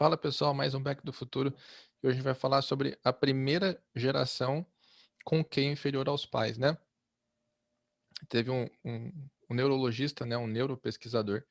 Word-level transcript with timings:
Fala 0.00 0.16
pessoal, 0.16 0.54
mais 0.54 0.72
um 0.74 0.82
Back 0.82 1.04
do 1.04 1.12
Futuro. 1.12 1.54
E 2.02 2.06
hoje 2.06 2.12
a 2.12 2.12
gente 2.14 2.24
vai 2.24 2.32
falar 2.32 2.62
sobre 2.62 2.98
a 3.04 3.12
primeira 3.12 3.78
geração 3.94 4.64
com 5.26 5.44
QI 5.44 5.66
inferior 5.66 6.08
aos 6.08 6.24
pais, 6.24 6.56
né? 6.56 6.74
Teve 8.26 8.50
um, 8.50 8.66
um, 8.82 9.12
um 9.50 9.54
neurologista, 9.54 10.24
né, 10.24 10.38
um 10.38 10.46
neuropesquisador, 10.46 11.44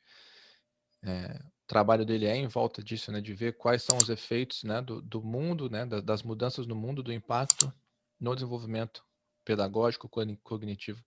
é, 1.03 1.39
o 1.43 1.67
trabalho 1.67 2.03
dele 2.03 2.25
é 2.25 2.35
em 2.35 2.47
volta 2.47 2.81
disso, 2.81 3.11
né, 3.11 3.21
de 3.21 3.35
ver 3.35 3.55
quais 3.55 3.83
são 3.83 3.95
os 3.97 4.09
efeitos 4.09 4.63
né, 4.63 4.81
do, 4.81 4.99
do 4.99 5.21
mundo, 5.21 5.69
né, 5.69 5.85
das 5.85 6.23
mudanças 6.23 6.65
no 6.65 6.75
mundo, 6.75 7.03
do 7.03 7.13
impacto 7.13 7.71
no 8.19 8.33
desenvolvimento 8.33 9.05
pedagógico, 9.45 10.09
cognitivo 10.41 11.05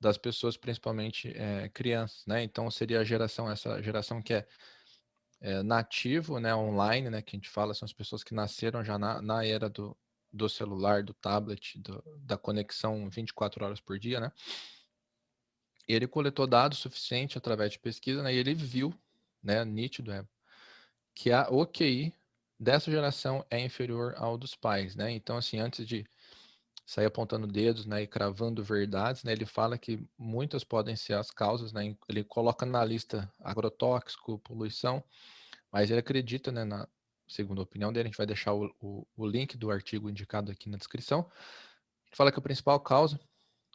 das 0.00 0.18
pessoas, 0.18 0.56
principalmente 0.56 1.28
é, 1.36 1.68
crianças, 1.68 2.26
né? 2.26 2.42
Então 2.42 2.68
seria 2.68 2.98
a 2.98 3.04
geração, 3.04 3.48
essa 3.48 3.80
geração 3.80 4.20
que 4.20 4.34
é, 4.34 4.48
é, 5.40 5.62
nativo, 5.62 6.38
né, 6.38 6.54
online, 6.54 7.08
né, 7.10 7.22
que 7.22 7.34
a 7.34 7.38
gente 7.38 7.48
fala, 7.48 7.74
são 7.74 7.86
as 7.86 7.92
pessoas 7.92 8.22
que 8.22 8.34
nasceram 8.34 8.84
já 8.84 8.98
na, 8.98 9.22
na 9.22 9.44
era 9.44 9.68
do, 9.68 9.96
do 10.32 10.48
celular, 10.48 11.02
do 11.02 11.14
tablet, 11.14 11.78
do, 11.78 12.02
da 12.18 12.36
conexão 12.36 13.08
24 13.08 13.64
horas 13.64 13.80
por 13.80 13.98
dia, 13.98 14.20
né? 14.20 14.32
Ele 15.88 16.06
coletou 16.06 16.46
dados 16.46 16.78
suficientes 16.78 17.36
através 17.36 17.72
de 17.72 17.78
pesquisa, 17.78 18.22
né? 18.22 18.32
E 18.32 18.36
ele 18.36 18.54
viu, 18.54 18.94
né, 19.42 19.64
nítido, 19.64 20.12
é, 20.12 20.24
que 21.14 21.32
a 21.32 21.48
OQI 21.50 22.14
dessa 22.58 22.90
geração 22.90 23.44
é 23.50 23.58
inferior 23.58 24.14
ao 24.16 24.36
dos 24.36 24.54
pais, 24.54 24.94
né? 24.94 25.10
Então, 25.10 25.36
assim, 25.36 25.58
antes 25.58 25.86
de 25.86 26.06
sair 26.90 27.06
apontando 27.06 27.46
dedos, 27.46 27.86
né, 27.86 28.02
e 28.02 28.06
cravando 28.06 28.64
verdades, 28.64 29.22
né, 29.22 29.30
ele 29.30 29.46
fala 29.46 29.78
que 29.78 30.04
muitas 30.18 30.64
podem 30.64 30.96
ser 30.96 31.12
as 31.12 31.30
causas, 31.30 31.72
né, 31.72 31.96
ele 32.08 32.24
coloca 32.24 32.66
na 32.66 32.84
lista 32.84 33.32
agrotóxico, 33.38 34.40
poluição, 34.40 35.00
mas 35.70 35.88
ele 35.88 36.00
acredita, 36.00 36.50
né, 36.50 36.64
na 36.64 36.88
segunda 37.28 37.62
opinião 37.62 37.92
dele, 37.92 38.08
a 38.08 38.10
gente 38.10 38.16
vai 38.16 38.26
deixar 38.26 38.54
o, 38.54 38.74
o, 38.80 39.06
o 39.16 39.24
link 39.24 39.56
do 39.56 39.70
artigo 39.70 40.10
indicado 40.10 40.50
aqui 40.50 40.68
na 40.68 40.76
descrição, 40.76 41.30
ele 42.08 42.16
fala 42.16 42.32
que 42.32 42.40
a 42.40 42.42
principal 42.42 42.80
causa, 42.80 43.20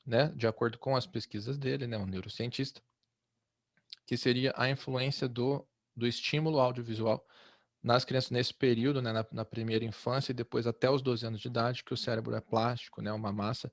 né, 0.06 0.28
de 0.36 0.46
acordo 0.46 0.78
com 0.78 0.94
as 0.94 1.08
pesquisas 1.08 1.58
dele, 1.58 1.88
né, 1.88 1.98
um 1.98 2.06
neurocientista, 2.06 2.82
que 4.06 4.18
seria 4.18 4.54
a 4.58 4.70
influência 4.70 5.26
do, 5.30 5.66
do 5.96 6.06
estímulo 6.06 6.60
audiovisual 6.60 7.26
nas 7.86 8.04
crianças 8.04 8.32
nesse 8.32 8.52
período, 8.52 9.00
né, 9.00 9.12
na, 9.14 9.24
na, 9.32 9.46
primeira 9.46 9.86
infância 9.86 10.32
e 10.32 10.36
depois 10.36 10.66
até 10.66 10.90
os 10.90 11.04
12 11.04 11.24
anos 11.28 11.40
de 11.40 11.48
idade, 11.48 11.84
que 11.84 11.94
o 11.94 11.98
cérebro 11.98 12.34
é 12.36 12.42
plástico, 12.42 13.00
né, 13.00 13.14
uma 13.14 13.32
massa 13.32 13.72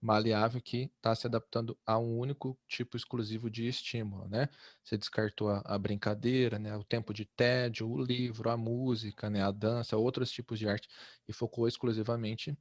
maleável 0.00 0.62
que 0.62 0.88
está 0.96 1.16
se 1.16 1.26
adaptando 1.26 1.76
a 1.84 1.98
um 1.98 2.16
único 2.16 2.56
tipo 2.68 2.96
exclusivo 2.96 3.50
de 3.50 3.66
estímulo, 3.66 4.28
né? 4.28 4.48
Você 4.84 4.96
descartou 4.96 5.50
a, 5.50 5.62
a, 5.64 5.76
brincadeira, 5.76 6.60
né, 6.60 6.76
o 6.76 6.84
tempo 6.84 7.12
de 7.12 7.24
tédio, 7.24 7.90
o 7.90 8.00
livro, 8.00 8.48
a 8.50 8.56
música, 8.56 9.28
né, 9.28 9.42
a 9.42 9.50
dança, 9.50 9.96
outros 9.96 10.30
tipos 10.30 10.56
de 10.58 10.68
arte 10.68 10.88
e 11.28 11.32
focou 11.32 11.66
exclusivamente 11.66 12.56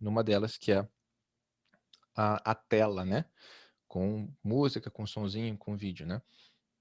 numa 0.00 0.24
delas 0.24 0.58
que 0.58 0.72
é 0.72 0.86
a, 2.16 2.50
a 2.50 2.54
tela, 2.56 3.04
né? 3.04 3.24
Com 3.86 4.28
música, 4.42 4.90
com 4.90 5.06
sonzinho, 5.06 5.56
com 5.56 5.76
vídeo, 5.76 6.06
né? 6.06 6.20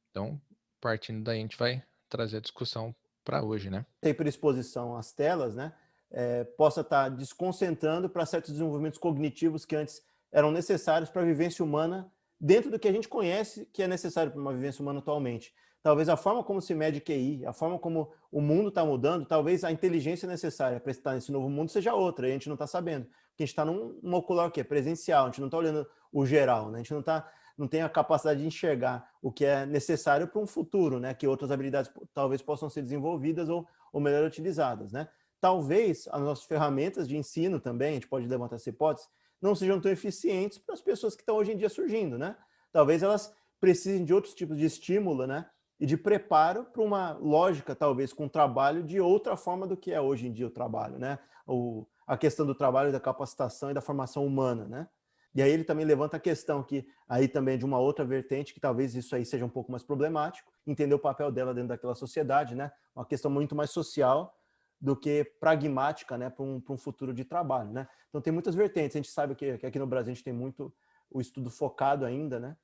Então, 0.09 0.41
partindo 0.81 1.23
daí, 1.23 1.37
a 1.37 1.41
gente 1.41 1.57
vai 1.57 1.83
trazer 2.09 2.37
a 2.37 2.41
discussão 2.41 2.95
para 3.23 3.43
hoje, 3.43 3.69
né? 3.69 3.85
Hiperexposição 4.01 4.95
às 4.95 5.11
telas, 5.11 5.55
né? 5.55 5.73
É, 6.11 6.43
possa 6.43 6.81
estar 6.81 7.03
tá 7.03 7.09
desconcentrando 7.09 8.09
para 8.09 8.25
certos 8.25 8.51
desenvolvimentos 8.51 8.99
cognitivos 8.99 9.65
que 9.65 9.75
antes 9.75 10.01
eram 10.31 10.51
necessários 10.51 11.09
para 11.09 11.21
a 11.21 11.25
vivência 11.25 11.63
humana 11.65 12.11
dentro 12.39 12.69
do 12.69 12.77
que 12.77 12.87
a 12.87 12.91
gente 12.91 13.07
conhece 13.07 13.67
que 13.71 13.81
é 13.81 13.87
necessário 13.87 14.31
para 14.31 14.41
uma 14.41 14.53
vivência 14.53 14.81
humana 14.81 14.99
atualmente. 14.99 15.53
Talvez 15.81 16.07
a 16.07 16.15
forma 16.15 16.43
como 16.43 16.61
se 16.61 16.73
mede 16.73 17.01
QI, 17.01 17.45
a 17.45 17.51
forma 17.51 17.77
como 17.77 18.11
o 18.31 18.39
mundo 18.39 18.69
está 18.69 18.85
mudando, 18.85 19.25
talvez 19.25 19.63
a 19.63 19.71
inteligência 19.71 20.27
necessária 20.27 20.79
para 20.79 20.91
estar 20.91 21.13
nesse 21.13 21.31
novo 21.31 21.49
mundo 21.49 21.69
seja 21.69 21.93
outra, 21.93 22.27
e 22.27 22.31
a 22.31 22.33
gente 22.33 22.47
não 22.47 22.55
está 22.55 22.65
sabendo. 22.65 23.05
Porque 23.05 23.43
a 23.43 23.45
gente 23.45 23.49
está 23.49 23.65
num, 23.65 23.99
num 24.01 24.15
ocular 24.15 24.51
é 24.55 24.63
presencial, 24.63 25.25
a 25.25 25.27
gente 25.27 25.41
não 25.41 25.47
está 25.47 25.57
olhando 25.57 25.85
o 26.11 26.25
geral, 26.25 26.69
né? 26.69 26.75
a 26.75 26.81
gente 26.83 26.93
não 26.93 27.01
está 27.01 27.29
não 27.57 27.67
tem 27.67 27.81
a 27.81 27.89
capacidade 27.89 28.41
de 28.41 28.47
enxergar 28.47 29.07
o 29.21 29.31
que 29.31 29.45
é 29.45 29.65
necessário 29.65 30.27
para 30.27 30.41
um 30.41 30.47
futuro, 30.47 30.99
né? 30.99 31.13
Que 31.13 31.27
outras 31.27 31.51
habilidades 31.51 31.91
talvez 32.13 32.41
possam 32.41 32.69
ser 32.69 32.81
desenvolvidas 32.81 33.49
ou, 33.49 33.67
ou 33.91 34.01
melhor 34.01 34.25
utilizadas, 34.25 34.91
né? 34.91 35.07
Talvez 35.39 36.07
as 36.11 36.21
nossas 36.21 36.45
ferramentas 36.45 37.07
de 37.07 37.17
ensino 37.17 37.59
também, 37.59 37.91
a 37.91 37.93
gente 37.93 38.07
pode 38.07 38.27
levantar 38.27 38.55
essa 38.55 38.69
hipótese, 38.69 39.07
não 39.41 39.53
sejam 39.53 39.79
tão 39.79 39.91
eficientes 39.91 40.57
para 40.57 40.73
as 40.73 40.81
pessoas 40.81 41.15
que 41.15 41.21
estão 41.21 41.35
hoje 41.35 41.51
em 41.51 41.57
dia 41.57 41.69
surgindo, 41.69 42.17
né? 42.17 42.35
Talvez 42.71 43.03
elas 43.03 43.33
precisem 43.59 44.03
de 44.03 44.13
outros 44.13 44.33
tipos 44.33 44.57
de 44.57 44.65
estímulo, 44.65 45.27
né? 45.27 45.45
E 45.79 45.85
de 45.85 45.97
preparo 45.97 46.65
para 46.65 46.81
uma 46.81 47.11
lógica, 47.13 47.75
talvez, 47.75 48.13
com 48.13 48.27
trabalho 48.27 48.83
de 48.83 48.99
outra 48.99 49.35
forma 49.35 49.67
do 49.67 49.75
que 49.75 49.91
é 49.91 49.99
hoje 49.99 50.27
em 50.27 50.31
dia 50.31 50.47
o 50.47 50.51
trabalho, 50.51 50.97
né? 50.97 51.19
O, 51.45 51.85
a 52.07 52.17
questão 52.17 52.45
do 52.45 52.55
trabalho, 52.55 52.91
da 52.91 52.99
capacitação 52.99 53.69
e 53.69 53.73
da 53.73 53.81
formação 53.81 54.25
humana, 54.25 54.65
né? 54.65 54.87
E 55.35 55.41
aí 55.41 55.51
ele 55.51 55.63
também 55.63 55.85
levanta 55.85 56.17
a 56.17 56.19
questão 56.19 56.61
que 56.61 56.87
aí 57.09 57.27
também 57.27 57.57
de 57.57 57.65
uma 57.65 57.79
outra 57.79 58.05
vertente, 58.05 58.53
que 58.53 58.59
talvez 58.59 58.93
isso 58.93 59.15
aí 59.15 59.25
seja 59.25 59.43
um 59.43 59.49
pouco 59.49 59.71
mais 59.71 59.83
problemático, 59.83 60.51
entender 60.65 60.93
o 60.93 60.99
papel 60.99 61.31
dela 61.31 61.53
dentro 61.53 61.69
daquela 61.69 61.95
sociedade, 61.95 62.53
né? 62.53 62.71
Uma 62.95 63.05
questão 63.05 63.31
muito 63.31 63.55
mais 63.55 63.71
social 63.71 64.37
do 64.79 64.97
que 64.97 65.23
pragmática, 65.39 66.17
né, 66.17 66.29
para 66.29 66.43
um, 66.43 66.61
um 66.69 66.77
futuro 66.77 67.13
de 67.13 67.23
trabalho, 67.23 67.71
né? 67.71 67.87
Então 68.09 68.19
tem 68.19 68.33
muitas 68.33 68.53
vertentes. 68.53 68.95
A 68.95 68.99
gente 68.99 69.09
sabe 69.09 69.33
que, 69.33 69.57
que 69.57 69.65
aqui 69.65 69.79
no 69.79 69.87
Brasil 69.87 70.11
a 70.11 70.13
gente 70.13 70.23
tem 70.23 70.33
muito 70.33 70.73
o 71.09 71.21
estudo 71.21 71.49
focado 71.49 72.05
ainda, 72.05 72.39
né, 72.39 72.57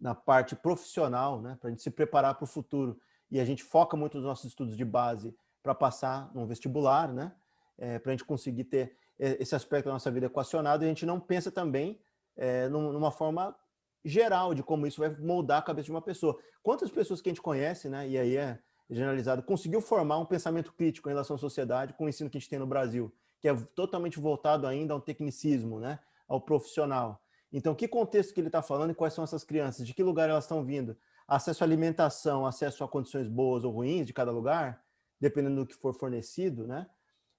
na 0.00 0.14
parte 0.14 0.56
profissional, 0.56 1.42
né, 1.42 1.58
para 1.60 1.68
a 1.68 1.70
gente 1.70 1.82
se 1.82 1.90
preparar 1.90 2.34
para 2.36 2.44
o 2.44 2.46
futuro. 2.46 2.98
E 3.30 3.38
a 3.38 3.44
gente 3.44 3.62
foca 3.62 3.96
muito 3.98 4.16
nos 4.16 4.26
nossos 4.26 4.46
estudos 4.46 4.76
de 4.76 4.84
base 4.84 5.36
para 5.62 5.74
passar 5.74 6.34
num 6.34 6.46
vestibular, 6.46 7.12
né, 7.12 7.32
é, 7.76 7.98
para 7.98 8.12
a 8.12 8.14
gente 8.14 8.24
conseguir 8.24 8.64
ter 8.64 8.96
esse 9.20 9.54
aspecto 9.54 9.86
da 9.86 9.92
nossa 9.92 10.10
vida 10.10 10.26
equacionado, 10.26 10.82
e 10.82 10.86
a 10.86 10.88
gente 10.88 11.04
não 11.04 11.20
pensa 11.20 11.50
também 11.50 12.00
é, 12.36 12.68
numa 12.68 13.10
forma 13.10 13.54
geral 14.02 14.54
de 14.54 14.62
como 14.62 14.86
isso 14.86 14.98
vai 14.98 15.10
moldar 15.10 15.58
a 15.58 15.62
cabeça 15.62 15.84
de 15.84 15.90
uma 15.90 16.00
pessoa. 16.00 16.38
Quantas 16.62 16.90
pessoas 16.90 17.20
que 17.20 17.28
a 17.28 17.32
gente 17.32 17.42
conhece, 17.42 17.88
né, 17.90 18.08
e 18.08 18.16
aí 18.16 18.36
é 18.36 18.58
generalizado, 18.88 19.42
conseguiu 19.42 19.80
formar 19.82 20.18
um 20.18 20.24
pensamento 20.24 20.72
crítico 20.72 21.08
em 21.08 21.12
relação 21.12 21.36
à 21.36 21.38
sociedade 21.38 21.92
com 21.92 22.06
o 22.06 22.08
ensino 22.08 22.30
que 22.30 22.38
a 22.38 22.40
gente 22.40 22.48
tem 22.48 22.58
no 22.58 22.66
Brasil, 22.66 23.14
que 23.40 23.48
é 23.48 23.54
totalmente 23.74 24.18
voltado 24.18 24.66
ainda 24.66 24.94
ao 24.94 25.00
tecnicismo, 25.00 25.78
né, 25.78 25.98
ao 26.26 26.40
profissional. 26.40 27.22
Então, 27.52 27.74
que 27.74 27.86
contexto 27.86 28.32
que 28.32 28.40
ele 28.40 28.48
está 28.48 28.62
falando 28.62 28.92
e 28.92 28.94
quais 28.94 29.12
são 29.12 29.24
essas 29.24 29.44
crianças? 29.44 29.86
De 29.86 29.92
que 29.92 30.02
lugar 30.02 30.30
elas 30.30 30.44
estão 30.44 30.64
vindo? 30.64 30.96
Acesso 31.28 31.62
à 31.62 31.66
alimentação, 31.66 32.46
acesso 32.46 32.82
a 32.82 32.88
condições 32.88 33.28
boas 33.28 33.64
ou 33.64 33.72
ruins 33.72 34.06
de 34.06 34.12
cada 34.12 34.30
lugar, 34.30 34.82
dependendo 35.20 35.56
do 35.56 35.66
que 35.66 35.74
for 35.74 35.92
fornecido, 35.94 36.66
né? 36.66 36.88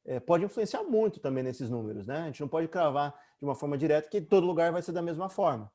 É, 0.06 0.20
pode 0.20 0.44
influenciar 0.44 0.84
muito 0.84 1.20
também 1.20 1.44
nesses 1.44 1.70
números, 1.70 2.08
né? 2.08 2.22
A 2.22 2.26
gente 2.26 2.42
não 2.42 2.48
pode 2.48 2.68
cravar 2.68 3.14
de 3.40 3.46
uma 3.46 3.56
forma 3.56 3.78
direta 3.78 4.10
que 4.10 4.22
todo 4.22 4.46
lugar 4.46 4.72
vai 4.72 4.82
ser 4.82 4.92
da 4.92 5.02
mesma 5.02 5.30
forma. 5.30 5.72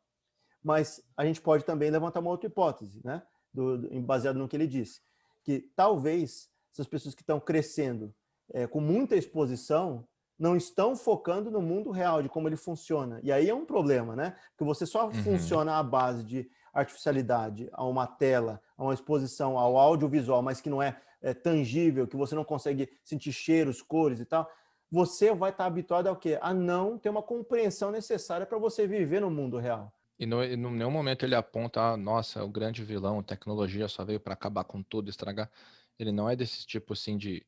Mas 0.62 1.00
a 1.16 1.24
gente 1.24 1.40
pode 1.40 1.64
também 1.64 1.90
levantar 1.90 2.20
uma 2.20 2.30
outra 2.30 2.48
hipótese, 2.48 3.00
né? 3.04 3.22
Do, 3.52 3.78
do, 3.78 4.02
baseado 4.02 4.38
no 4.38 4.48
que 4.48 4.56
ele 4.56 4.66
disse, 4.66 5.00
que 5.42 5.70
talvez 5.74 6.50
essas 6.72 6.86
pessoas 6.86 7.14
que 7.14 7.22
estão 7.22 7.40
crescendo 7.40 8.14
é, 8.52 8.66
com 8.66 8.80
muita 8.80 9.16
exposição 9.16 10.06
não 10.38 10.56
estão 10.56 10.94
focando 10.94 11.50
no 11.50 11.62
mundo 11.62 11.90
real, 11.90 12.22
de 12.22 12.28
como 12.28 12.48
ele 12.48 12.56
funciona. 12.56 13.20
E 13.22 13.32
aí 13.32 13.48
é 13.48 13.54
um 13.54 13.64
problema, 13.64 14.14
né? 14.14 14.36
Que 14.56 14.64
você 14.64 14.84
só 14.84 15.06
uhum. 15.06 15.14
funciona 15.14 15.78
à 15.78 15.82
base 15.82 16.24
de 16.24 16.50
artificialidade, 16.72 17.70
a 17.72 17.84
uma 17.84 18.06
tela, 18.06 18.60
a 18.76 18.82
uma 18.82 18.92
exposição 18.92 19.58
ao 19.58 19.78
audiovisual, 19.78 20.42
mas 20.42 20.60
que 20.60 20.68
não 20.68 20.82
é 20.82 21.00
é, 21.22 21.34
tangível, 21.34 22.06
que 22.06 22.16
você 22.16 22.34
não 22.34 22.44
consegue 22.44 22.88
sentir 23.04 23.32
cheiros, 23.32 23.82
cores 23.82 24.20
e 24.20 24.24
tal, 24.24 24.48
você 24.90 25.34
vai 25.34 25.50
estar 25.50 25.66
habituado 25.66 26.06
ao 26.06 26.16
quê? 26.16 26.38
A 26.40 26.54
não 26.54 26.98
ter 26.98 27.08
uma 27.08 27.22
compreensão 27.22 27.90
necessária 27.90 28.46
para 28.46 28.58
você 28.58 28.86
viver 28.86 29.20
no 29.20 29.30
mundo 29.30 29.58
real. 29.58 29.92
E 30.18 30.24
no, 30.24 30.42
em 30.42 30.56
nenhum 30.56 30.90
momento 30.90 31.26
ele 31.26 31.34
aponta, 31.34 31.80
ah, 31.80 31.96
nossa, 31.96 32.42
o 32.44 32.48
grande 32.48 32.84
vilão, 32.84 33.22
tecnologia 33.22 33.88
só 33.88 34.04
veio 34.04 34.20
para 34.20 34.34
acabar 34.34 34.64
com 34.64 34.82
tudo, 34.82 35.10
estragar. 35.10 35.50
Ele 35.98 36.12
não 36.12 36.30
é 36.30 36.36
desse 36.36 36.64
tipo 36.66 36.92
assim 36.92 37.16
de 37.16 37.44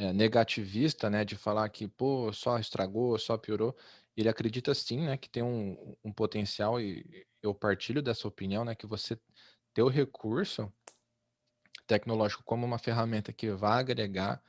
é, 0.00 0.14
negativista, 0.14 1.10
né, 1.10 1.26
de 1.26 1.36
falar 1.36 1.68
que 1.68 1.86
pô, 1.86 2.32
só 2.32 2.58
estragou, 2.58 3.18
só 3.18 3.36
piorou. 3.36 3.76
Ele 4.16 4.30
acredita 4.30 4.74
sim, 4.74 5.02
né, 5.04 5.18
que 5.18 5.28
tem 5.28 5.42
um, 5.42 5.94
um 6.02 6.10
potencial 6.10 6.80
e 6.80 7.26
eu 7.42 7.54
partilho 7.54 8.02
dessa 8.02 8.26
opinião, 8.26 8.64
né, 8.64 8.74
que 8.74 8.86
você 8.86 9.18
ter 9.74 9.82
o 9.82 9.88
recurso 9.88 10.72
tecnológico 11.86 12.42
como 12.44 12.64
uma 12.64 12.78
ferramenta 12.78 13.30
que 13.30 13.50
vai 13.50 13.78
agregar, 13.80 14.42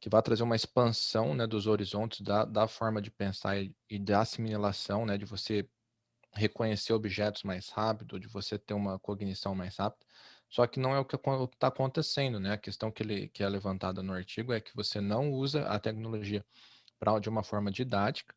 que 0.00 0.08
vai 0.08 0.22
trazer 0.22 0.44
uma 0.44 0.54
expansão 0.54 1.34
né, 1.34 1.44
dos 1.44 1.66
horizontes 1.66 2.20
da, 2.20 2.44
da 2.44 2.68
forma 2.68 3.02
de 3.02 3.10
pensar 3.10 3.60
e, 3.60 3.74
e 3.90 3.98
da 3.98 4.20
assimilação, 4.20 5.04
né, 5.04 5.18
de 5.18 5.24
você 5.24 5.68
reconhecer 6.34 6.92
objetos 6.92 7.42
mais 7.42 7.68
rápido, 7.68 8.20
de 8.20 8.28
você 8.28 8.56
ter 8.56 8.74
uma 8.74 8.96
cognição 9.00 9.56
mais 9.56 9.76
rápida. 9.76 10.06
Só 10.52 10.66
que 10.66 10.78
não 10.78 10.94
é 10.94 10.98
o 10.98 11.04
que 11.04 11.16
está 11.16 11.68
acontecendo, 11.68 12.38
né? 12.38 12.52
A 12.52 12.58
questão 12.58 12.90
que, 12.92 13.02
ele, 13.02 13.28
que 13.28 13.42
é 13.42 13.48
levantada 13.48 14.02
no 14.02 14.12
artigo 14.12 14.52
é 14.52 14.60
que 14.60 14.76
você 14.76 15.00
não 15.00 15.32
usa 15.32 15.64
a 15.66 15.78
tecnologia 15.80 16.44
pra, 16.98 17.18
de 17.18 17.30
uma 17.30 17.42
forma 17.42 17.70
didática, 17.72 18.34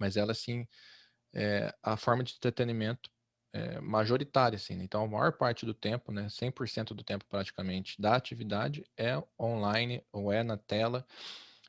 mas 0.00 0.16
ela 0.16 0.32
sim 0.32 0.66
é 1.34 1.74
a 1.82 1.94
forma 1.98 2.24
de 2.24 2.34
entretenimento 2.34 3.10
é, 3.52 3.78
majoritária, 3.82 4.56
assim. 4.56 4.76
Né? 4.76 4.84
Então, 4.84 5.04
a 5.04 5.06
maior 5.06 5.32
parte 5.32 5.66
do 5.66 5.74
tempo, 5.74 6.10
né, 6.10 6.26
100% 6.30 6.94
do 6.94 7.04
tempo 7.04 7.26
praticamente 7.28 8.00
da 8.00 8.16
atividade 8.16 8.82
é 8.96 9.22
online 9.38 10.02
ou 10.10 10.32
é 10.32 10.42
na 10.42 10.56
tela 10.56 11.06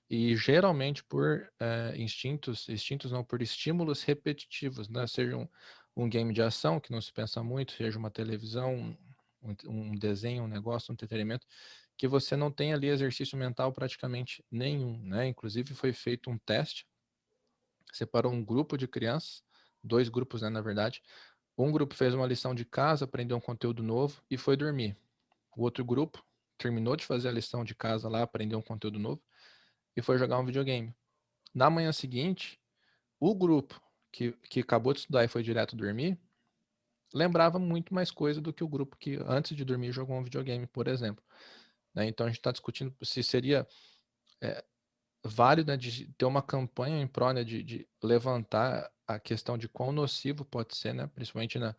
e 0.10 0.34
geralmente 0.38 1.04
por 1.04 1.52
é, 1.60 1.94
instintos, 1.98 2.70
instintos 2.70 3.12
não, 3.12 3.24
por 3.24 3.42
estímulos 3.42 4.02
repetitivos, 4.02 4.88
né? 4.88 5.06
Seja 5.08 5.36
um, 5.96 6.10
game 6.10 6.34
de 6.34 6.42
ação 6.42 6.80
que 6.80 6.92
não 6.92 7.02
se 7.02 7.12
pensa 7.12 7.44
muito, 7.44 7.74
seja 7.74 8.00
uma 8.00 8.10
televisão, 8.10 8.98
um, 9.42 9.56
um 9.66 9.96
desenho, 9.96 10.44
um 10.44 10.48
negócio, 10.48 10.92
um 10.92 10.94
entretenimento, 10.94 11.46
que 11.98 12.08
você 12.08 12.36
não 12.36 12.52
tem 12.52 12.74
ali 12.74 12.88
exercício 12.88 13.38
mental 13.38 13.74
praticamente 13.74 14.44
nenhum, 14.50 14.98
né? 15.04 15.28
Inclusive 15.28 15.74
foi 15.74 15.94
feito 15.94 16.30
um 16.30 16.38
teste, 16.38 16.88
separou 17.92 18.32
um 18.32 18.44
grupo 18.44 18.78
de 18.78 18.88
crianças, 18.88 19.44
dois 19.84 20.10
grupos, 20.10 20.42
né, 20.42 20.50
na 20.50 20.62
verdade, 20.62 21.02
um 21.58 21.72
grupo 21.72 21.94
fez 21.94 22.14
uma 22.14 22.26
lição 22.26 22.56
de 22.56 22.64
casa, 22.64 23.06
aprendeu 23.06 23.36
um 23.36 23.42
conteúdo 23.42 23.84
novo 23.84 24.22
e 24.30 24.38
foi 24.38 24.56
dormir. 24.56 24.98
O 25.58 25.64
outro 25.64 25.84
grupo 25.84 26.24
terminou 26.58 26.96
de 26.96 27.06
fazer 27.06 27.28
a 27.28 27.32
lição 27.32 27.64
de 27.64 27.76
casa 27.76 28.08
lá, 28.08 28.22
aprendeu 28.22 28.60
um 28.60 28.62
conteúdo 28.62 28.98
novo 28.98 29.22
e 29.96 30.02
foi 30.02 30.18
jogar 30.18 30.40
um 30.40 30.46
videogame. 30.46 30.96
Na 31.54 31.70
manhã 31.70 31.92
seguinte, 31.92 32.62
o 33.20 33.36
grupo 33.36 33.82
que, 34.12 34.32
que 34.50 34.62
acabou 34.62 34.94
de 34.94 35.00
estudar 35.00 35.26
e 35.26 35.28
foi 35.28 35.44
direto 35.44 35.76
dormir 35.76 36.18
lembrava 37.14 37.60
muito 37.60 37.94
mais 37.94 38.12
coisa 38.12 38.42
do 38.42 38.54
que 38.54 38.64
o 38.64 38.68
grupo 38.68 38.98
que 38.98 39.20
antes 39.26 39.56
de 39.56 39.66
dormir 39.66 39.92
jogou 39.92 40.18
um 40.18 40.24
videogame, 40.24 40.68
por 40.68 40.88
exemplo. 40.88 41.24
Né? 41.94 42.08
Então 42.08 42.26
a 42.26 42.30
gente 42.30 42.40
está 42.40 42.52
discutindo 42.52 42.96
se 43.04 43.24
seria 43.24 43.68
é, 44.42 44.64
válido 45.24 45.72
né, 45.72 45.78
de 45.78 46.08
ter 46.14 46.26
uma 46.26 46.42
campanha 46.42 47.02
em 47.02 47.08
prol 47.08 47.34
né, 47.34 47.44
de, 47.44 47.64
de 47.64 47.88
levantar 48.02 48.92
a 49.08 49.20
questão 49.20 49.58
de 49.58 49.68
quão 49.68 49.92
nocivo 49.92 50.46
pode 50.46 50.76
ser, 50.78 50.94
né? 50.94 51.08
Principalmente 51.08 51.58
na 51.58 51.76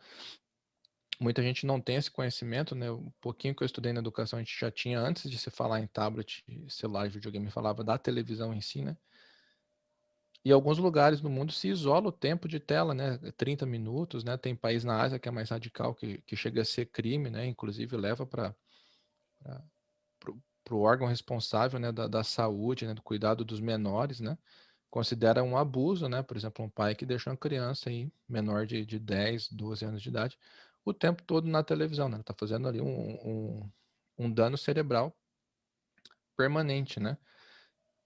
muita 1.21 1.43
gente 1.43 1.67
não 1.67 1.81
tem 1.81 1.97
esse 1.97 2.11
conhecimento, 2.11 2.75
né? 2.75 2.91
Um 2.91 3.13
pouquinho 3.21 3.55
que 3.55 3.63
eu 3.63 3.67
estudei 3.67 3.93
na 3.93 4.01
educação, 4.01 4.39
a 4.39 4.43
gente 4.43 4.59
já 4.59 4.71
tinha 4.71 4.99
antes 4.99 5.31
de 5.31 5.39
se 5.39 5.51
falar 5.51 5.81
em 5.81 5.87
tablet, 5.87 6.45
celular, 6.69 7.09
videogame, 7.09 7.51
falava 7.51 7.85
da 7.85 7.99
televisão 7.99 8.53
em 8.55 8.61
si, 8.61 8.83
né? 8.83 8.97
E 10.45 10.51
alguns 10.53 10.79
lugares 10.79 11.21
no 11.21 11.29
mundo 11.29 11.53
se 11.53 11.69
isola 11.69 12.09
o 12.09 12.13
tempo 12.13 12.49
de 12.49 12.59
tela, 12.59 12.95
né? 12.95 13.19
30 13.37 13.67
minutos, 13.67 14.25
né? 14.25 14.37
Tem 14.37 14.57
país 14.57 14.85
na 14.85 15.01
Ásia 15.03 15.19
que 15.19 15.29
é 15.29 15.33
mais 15.33 15.51
radical, 15.51 15.95
que, 15.95 16.19
que 16.23 16.35
chega 16.37 16.63
a 16.63 16.65
ser 16.65 16.87
crime, 16.87 17.31
né? 17.31 17.47
Inclusive 17.47 17.97
leva 17.97 18.27
para 18.27 18.55
o 20.71 20.81
órgão 20.81 21.07
responsável 21.07 21.79
né? 21.79 21.93
da, 21.93 22.07
da 22.07 22.25
saúde, 22.25 22.87
né? 22.87 22.95
do 22.95 23.03
cuidado 23.03 23.45
dos 23.45 23.61
menores, 23.61 24.21
né? 24.21 24.39
considera 24.91 25.43
um 25.43 25.57
abuso, 25.57 26.09
né? 26.09 26.23
Por 26.23 26.37
exemplo, 26.37 26.65
um 26.65 26.69
pai 26.69 26.95
que 26.95 27.07
deixa 27.07 27.31
uma 27.31 27.37
criança 27.37 27.89
aí, 27.89 28.13
menor 28.29 28.67
de, 28.67 28.85
de 28.85 28.99
10, 28.99 29.49
12 29.53 29.85
anos 29.85 30.03
de 30.03 30.09
idade, 30.09 30.37
o 30.85 30.93
tempo 30.93 31.23
todo 31.23 31.49
na 31.49 31.63
televisão, 31.63 32.09
né? 32.09 32.21
Tá 32.25 32.35
fazendo 32.37 32.67
ali 32.67 32.81
um, 32.81 32.89
um, 32.89 33.71
um 34.19 34.33
dano 34.33 34.59
cerebral 34.59 35.17
permanente, 36.37 36.99
né? 36.99 37.17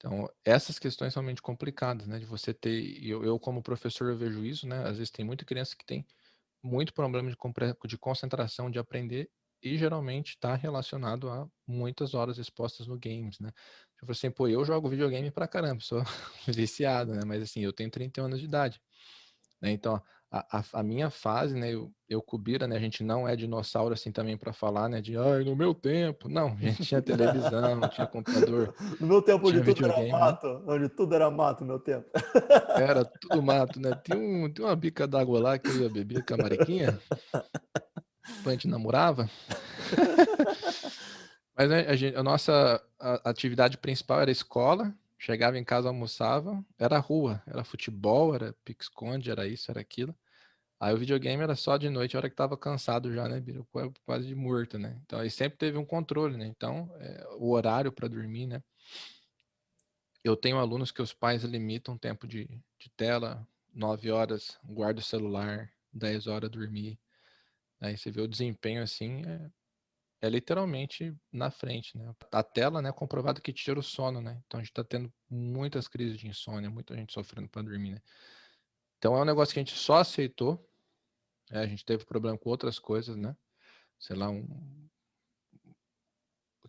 Então, 0.05 0.29
essas 0.45 0.79
questões 0.79 1.15
são 1.15 1.23
realmente 1.23 1.41
complicadas, 1.41 2.07
né? 2.07 2.19
De 2.19 2.27
você 2.27 2.53
ter, 2.53 3.03
eu, 3.03 3.25
eu 3.25 3.39
como 3.41 3.63
professor 3.63 4.11
eu 4.11 4.17
vejo 4.19 4.45
isso, 4.45 4.67
né? 4.69 4.87
Às 4.87 4.99
vezes 4.99 5.11
tem 5.11 5.25
muita 5.25 5.47
criança 5.47 5.75
que 5.75 5.85
tem 5.85 6.07
muito 6.63 6.93
problema 6.93 7.31
de, 7.31 7.37
de 7.87 7.99
concentração, 7.99 8.71
de 8.71 8.79
aprender 8.79 9.31
e 9.63 9.79
geralmente 9.79 10.31
está 10.31 10.55
relacionado 10.57 11.31
a 11.31 11.49
muitas 11.67 12.13
horas 12.13 12.37
expostas 12.37 12.87
no 12.87 12.99
games, 12.99 13.39
né? 13.41 13.51
Tipo 13.99 14.13
assim, 14.13 14.31
pô, 14.31 14.47
eu 14.47 14.63
jogo 14.63 14.91
videogame 14.91 15.31
pra 15.31 15.49
caramba, 15.49 15.81
sou 15.81 16.03
viciado, 16.47 17.15
né? 17.15 17.23
Mas 17.25 17.43
assim, 17.43 17.61
eu 17.61 17.73
tenho 17.73 17.91
31 17.91 18.27
anos 18.27 18.41
de 18.41 18.45
idade. 18.45 18.83
Né? 19.59 19.71
Então, 19.71 20.03
a, 20.35 20.59
a, 20.59 20.65
a, 20.81 20.83
minha 20.83 21.11
fase, 21.11 21.55
né? 21.55 21.73
Eu, 21.73 21.93
eu 22.09 22.21
Cubira, 22.21 22.67
né? 22.67 22.77
A 22.77 22.81
gente 22.81 23.05
não 23.05 23.29
é 23.29 23.37
dinossauro 23.37 23.95
assim 23.95 24.11
também 24.11 24.37
para 24.37 24.53
falar, 24.53 24.89
né? 24.89 25.01
De, 25.01 25.17
ai, 25.17 25.45
no 25.45 25.55
meu 25.55 25.73
tempo. 25.73 26.29
Não, 26.29 26.49
a 26.49 26.57
gente 26.57 26.83
tinha 26.83 27.01
televisão, 27.01 27.81
tinha 27.89 28.07
computador. 28.07 28.75
No 29.01 29.07
meu 29.07 29.23
tempo, 29.23 29.49
onde 29.49 29.63
tudo 29.63 29.87
era 29.87 30.09
mato. 30.09 30.47
Né? 30.47 30.61
Onde 30.67 30.89
tudo 30.89 31.15
era 31.15 31.31
mato, 31.31 31.61
no 31.61 31.69
meu 31.69 31.79
tempo. 31.79 32.09
Era 32.77 33.05
tudo 33.21 33.41
mato, 33.43 33.79
né? 33.79 33.91
Tinha, 34.03 34.19
um, 34.19 34.53
tinha 34.53 34.67
uma 34.67 34.75
bica 34.75 35.07
d'água 35.07 35.39
lá 35.39 35.59
que 35.59 35.69
eu 35.69 35.83
ia 35.83 35.89
beber 35.89 36.25
com 36.25 36.35
a 36.35 36.39
mariquinha. 36.39 36.99
a 38.45 38.51
gente 38.51 38.67
namorava. 38.67 39.31
Mas 41.57 41.71
né, 41.71 41.87
a, 41.87 41.95
gente, 41.95 42.17
a, 42.17 42.23
nossa 42.25 42.83
a, 42.99 43.31
atividade 43.31 43.79
principal 43.79 44.21
era 44.21 44.31
escola, 44.31 44.93
chegava 45.17 45.57
em 45.57 45.65
casa, 45.65 45.89
almoçava, 45.89 46.65
era 46.77 46.99
rua, 46.99 47.41
era 47.47 47.63
futebol, 47.63 48.35
era 48.35 48.53
pique-esconde, 48.65 49.31
era 49.31 49.47
isso, 49.47 49.71
era 49.71 49.81
aquilo. 49.81 50.15
Aí 50.81 50.93
o 50.93 50.99
videogame 50.99 51.43
era 51.43 51.55
só 51.55 51.77
de 51.77 51.89
noite, 51.89 52.17
a 52.17 52.21
hora 52.21 52.29
que 52.29 52.37
tava 52.37 52.57
cansado 52.57 53.13
já, 53.13 53.29
né? 53.29 53.43
Quase 54.05 54.27
de 54.27 54.35
morto, 54.35 54.79
né? 54.79 55.01
Então 55.05 55.19
aí 55.19 55.31
sempre 55.31 55.57
teve 55.57 55.79
um 55.79 55.85
controle, 55.85 56.37
né? 56.37 56.47
Então, 56.47 56.91
é, 56.99 57.27
o 57.39 57.51
horário 57.51 57.93
para 57.93 58.09
dormir, 58.09 58.47
né? 58.47 58.63
Eu 60.23 60.37
tenho 60.37 60.59
alunos 60.59 60.91
que 60.91 61.03
os 61.03 61.13
pais 61.13 61.45
limitam 61.45 61.95
o 61.95 61.99
tempo 61.99 62.27
de, 62.27 62.47
de 62.79 62.91
tela, 62.97 63.47
9 63.73 64.11
horas, 64.11 64.59
guarda 64.65 65.01
o 65.01 65.05
celular, 65.05 65.71
10 65.93 66.27
horas 66.27 66.51
dormir. 66.51 66.99
Aí 67.81 67.97
você 67.97 68.11
vê 68.11 68.23
o 68.23 68.29
desempenho 68.29 68.83
assim, 68.83 69.23
é, 69.27 69.51
é 70.23 70.31
literalmente 70.31 71.15
na 71.31 71.51
frente, 71.51 71.99
né? 71.99 72.15
A 72.33 72.43
tela, 72.43 72.81
né, 72.81 72.89
é 72.89 72.93
comprovado 72.93 73.43
que 73.43 73.53
tira 73.53 73.79
o 73.79 73.83
sono, 73.83 74.21
né? 74.23 74.41
Então 74.47 74.59
a 74.59 74.63
gente 74.63 74.71
está 74.71 74.83
tendo 74.83 75.13
muitas 75.29 75.87
crises 75.87 76.19
de 76.19 76.27
insônia, 76.27 76.71
muita 76.71 76.97
gente 76.97 77.13
sofrendo 77.13 77.49
para 77.49 77.63
dormir, 77.63 77.93
né? 77.93 78.01
Então 79.05 79.15
é 79.15 79.21
um 79.21 79.27
negócio 79.27 79.53
que 79.53 79.61
a 79.61 79.63
gente 79.63 79.77
só 79.77 79.97
aceitou. 79.97 80.67
É, 81.51 81.59
a 81.59 81.67
gente 81.67 81.85
teve 81.85 82.07
problema 82.07 82.39
com 82.39 82.49
outras 82.49 82.79
coisas, 82.79 83.15
né? 83.15 83.37
Sei 83.99 84.17
lá, 84.17 84.31
um. 84.31 84.89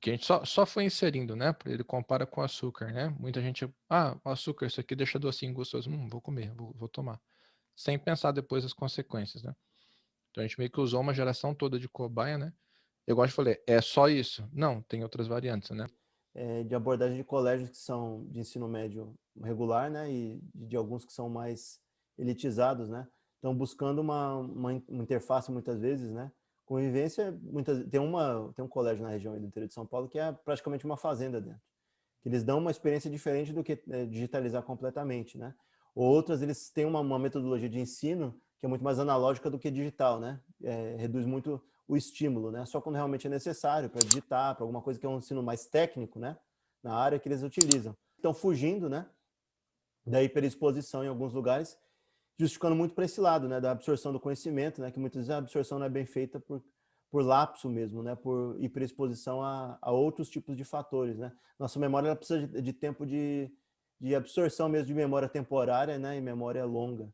Que 0.01 0.09
a 0.09 0.13
gente 0.13 0.25
só, 0.25 0.43
só 0.43 0.65
foi 0.65 0.83
inserindo, 0.83 1.33
né? 1.33 1.55
Ele 1.65 1.81
compara 1.81 2.27
com 2.27 2.41
açúcar, 2.41 2.91
né? 2.91 3.07
Muita 3.17 3.41
gente, 3.41 3.73
ah, 3.89 4.19
açúcar, 4.25 4.65
isso 4.65 4.81
aqui 4.81 4.97
deixa 4.97 5.17
docinho 5.17 5.53
gostoso. 5.53 5.89
Hum, 5.89 6.09
vou 6.09 6.19
comer, 6.19 6.53
vou, 6.53 6.73
vou 6.73 6.89
tomar. 6.89 7.21
Sem 7.73 7.97
pensar 7.97 8.33
depois 8.33 8.65
as 8.65 8.73
consequências, 8.73 9.41
né? 9.41 9.55
Então 10.31 10.43
a 10.43 10.45
gente 10.45 10.59
meio 10.59 10.69
que 10.69 10.81
usou 10.81 10.99
uma 10.99 11.13
geração 11.13 11.55
toda 11.55 11.79
de 11.79 11.87
cobaia, 11.87 12.37
né? 12.37 12.51
Eu 13.07 13.15
gosto 13.15 13.29
de 13.29 13.35
falar, 13.35 13.55
é 13.65 13.79
só 13.79 14.09
isso? 14.09 14.45
Não, 14.51 14.81
tem 14.81 15.03
outras 15.03 15.25
variantes, 15.25 15.69
né? 15.69 15.87
É, 16.33 16.65
de 16.65 16.75
abordagem 16.75 17.15
de 17.15 17.23
colégios 17.23 17.69
que 17.69 17.77
são 17.77 18.25
de 18.25 18.39
ensino 18.41 18.67
médio 18.67 19.15
regular, 19.41 19.89
né? 19.89 20.11
E 20.11 20.41
de 20.53 20.75
alguns 20.75 21.05
que 21.05 21.13
são 21.13 21.29
mais 21.29 21.79
elitizados, 22.17 22.89
né? 22.89 23.07
Estão 23.35 23.55
buscando 23.55 23.99
uma, 23.99 24.37
uma, 24.37 24.83
uma, 24.87 25.03
interface 25.03 25.51
muitas 25.51 25.79
vezes, 25.79 26.11
né? 26.11 26.31
Convivência, 26.65 27.31
muitas, 27.43 27.85
tem, 27.87 27.99
uma, 27.99 28.51
tem 28.55 28.65
um 28.65 28.67
colégio 28.67 29.03
na 29.03 29.09
região 29.09 29.37
do 29.37 29.45
interior 29.45 29.67
de 29.67 29.73
São 29.73 29.85
Paulo 29.85 30.07
que 30.07 30.17
é 30.17 30.31
praticamente 30.31 30.85
uma 30.85 30.97
fazenda 30.97 31.39
dentro. 31.39 31.61
Que 32.23 32.29
eles 32.29 32.43
dão 32.43 32.57
uma 32.57 32.71
experiência 32.71 33.09
diferente 33.09 33.53
do 33.53 33.63
que 33.63 33.79
é, 33.89 34.05
digitalizar 34.05 34.63
completamente, 34.63 35.37
né? 35.37 35.53
Outras, 35.93 36.41
eles 36.41 36.69
têm 36.71 36.85
uma, 36.85 36.99
uma, 36.99 37.19
metodologia 37.19 37.69
de 37.69 37.79
ensino 37.79 38.39
que 38.59 38.65
é 38.65 38.69
muito 38.69 38.83
mais 38.83 38.97
analógica 38.97 39.49
do 39.49 39.59
que 39.59 39.69
digital, 39.69 40.19
né? 40.19 40.41
É, 40.63 40.95
reduz 40.97 41.25
muito 41.25 41.61
o 41.87 41.95
estímulo, 41.95 42.51
né? 42.51 42.65
Só 42.65 42.81
quando 42.81 42.95
realmente 42.95 43.27
é 43.27 43.29
necessário 43.29 43.89
para 43.89 44.01
digitar, 44.01 44.55
para 44.55 44.63
alguma 44.63 44.81
coisa 44.81 44.99
que 44.99 45.05
é 45.05 45.09
um 45.09 45.17
ensino 45.17 45.43
mais 45.43 45.67
técnico, 45.67 46.19
né? 46.19 46.35
Na 46.81 46.95
área 46.95 47.19
que 47.19 47.27
eles 47.27 47.43
utilizam. 47.43 47.95
Estão 48.15 48.33
fugindo, 48.33 48.89
né? 48.89 49.05
Da 50.05 50.23
hiperexposição 50.23 51.03
em 51.03 51.07
alguns 51.07 51.31
lugares, 51.31 51.77
justificando 52.37 52.75
muito 52.75 52.93
para 52.93 53.05
esse 53.05 53.19
lado, 53.19 53.47
né? 53.47 53.59
Da 53.59 53.71
absorção 53.71 54.11
do 54.11 54.19
conhecimento, 54.19 54.81
né? 54.81 54.91
Que 54.91 54.99
muitas 54.99 55.19
vezes 55.19 55.29
a 55.29 55.37
absorção 55.37 55.79
não 55.79 55.85
é 55.85 55.89
bem 55.89 56.05
feita 56.05 56.39
por, 56.39 56.63
por 57.09 57.23
lapso 57.23 57.69
mesmo, 57.69 58.03
né? 58.03 58.15
Por 58.15 58.57
hiperexposição 58.61 59.41
a, 59.41 59.77
a 59.81 59.91
outros 59.91 60.29
tipos 60.29 60.55
de 60.55 60.63
fatores, 60.63 61.17
né? 61.17 61.31
Nossa 61.57 61.79
memória 61.79 62.07
ela 62.07 62.15
precisa 62.15 62.47
de, 62.47 62.61
de 62.61 62.73
tempo 62.73 63.05
de, 63.05 63.51
de 63.99 64.15
absorção 64.15 64.67
mesmo 64.67 64.87
de 64.87 64.93
memória 64.93 65.29
temporária, 65.29 65.97
né? 65.97 66.17
E 66.17 66.21
memória 66.21 66.65
longa. 66.65 67.11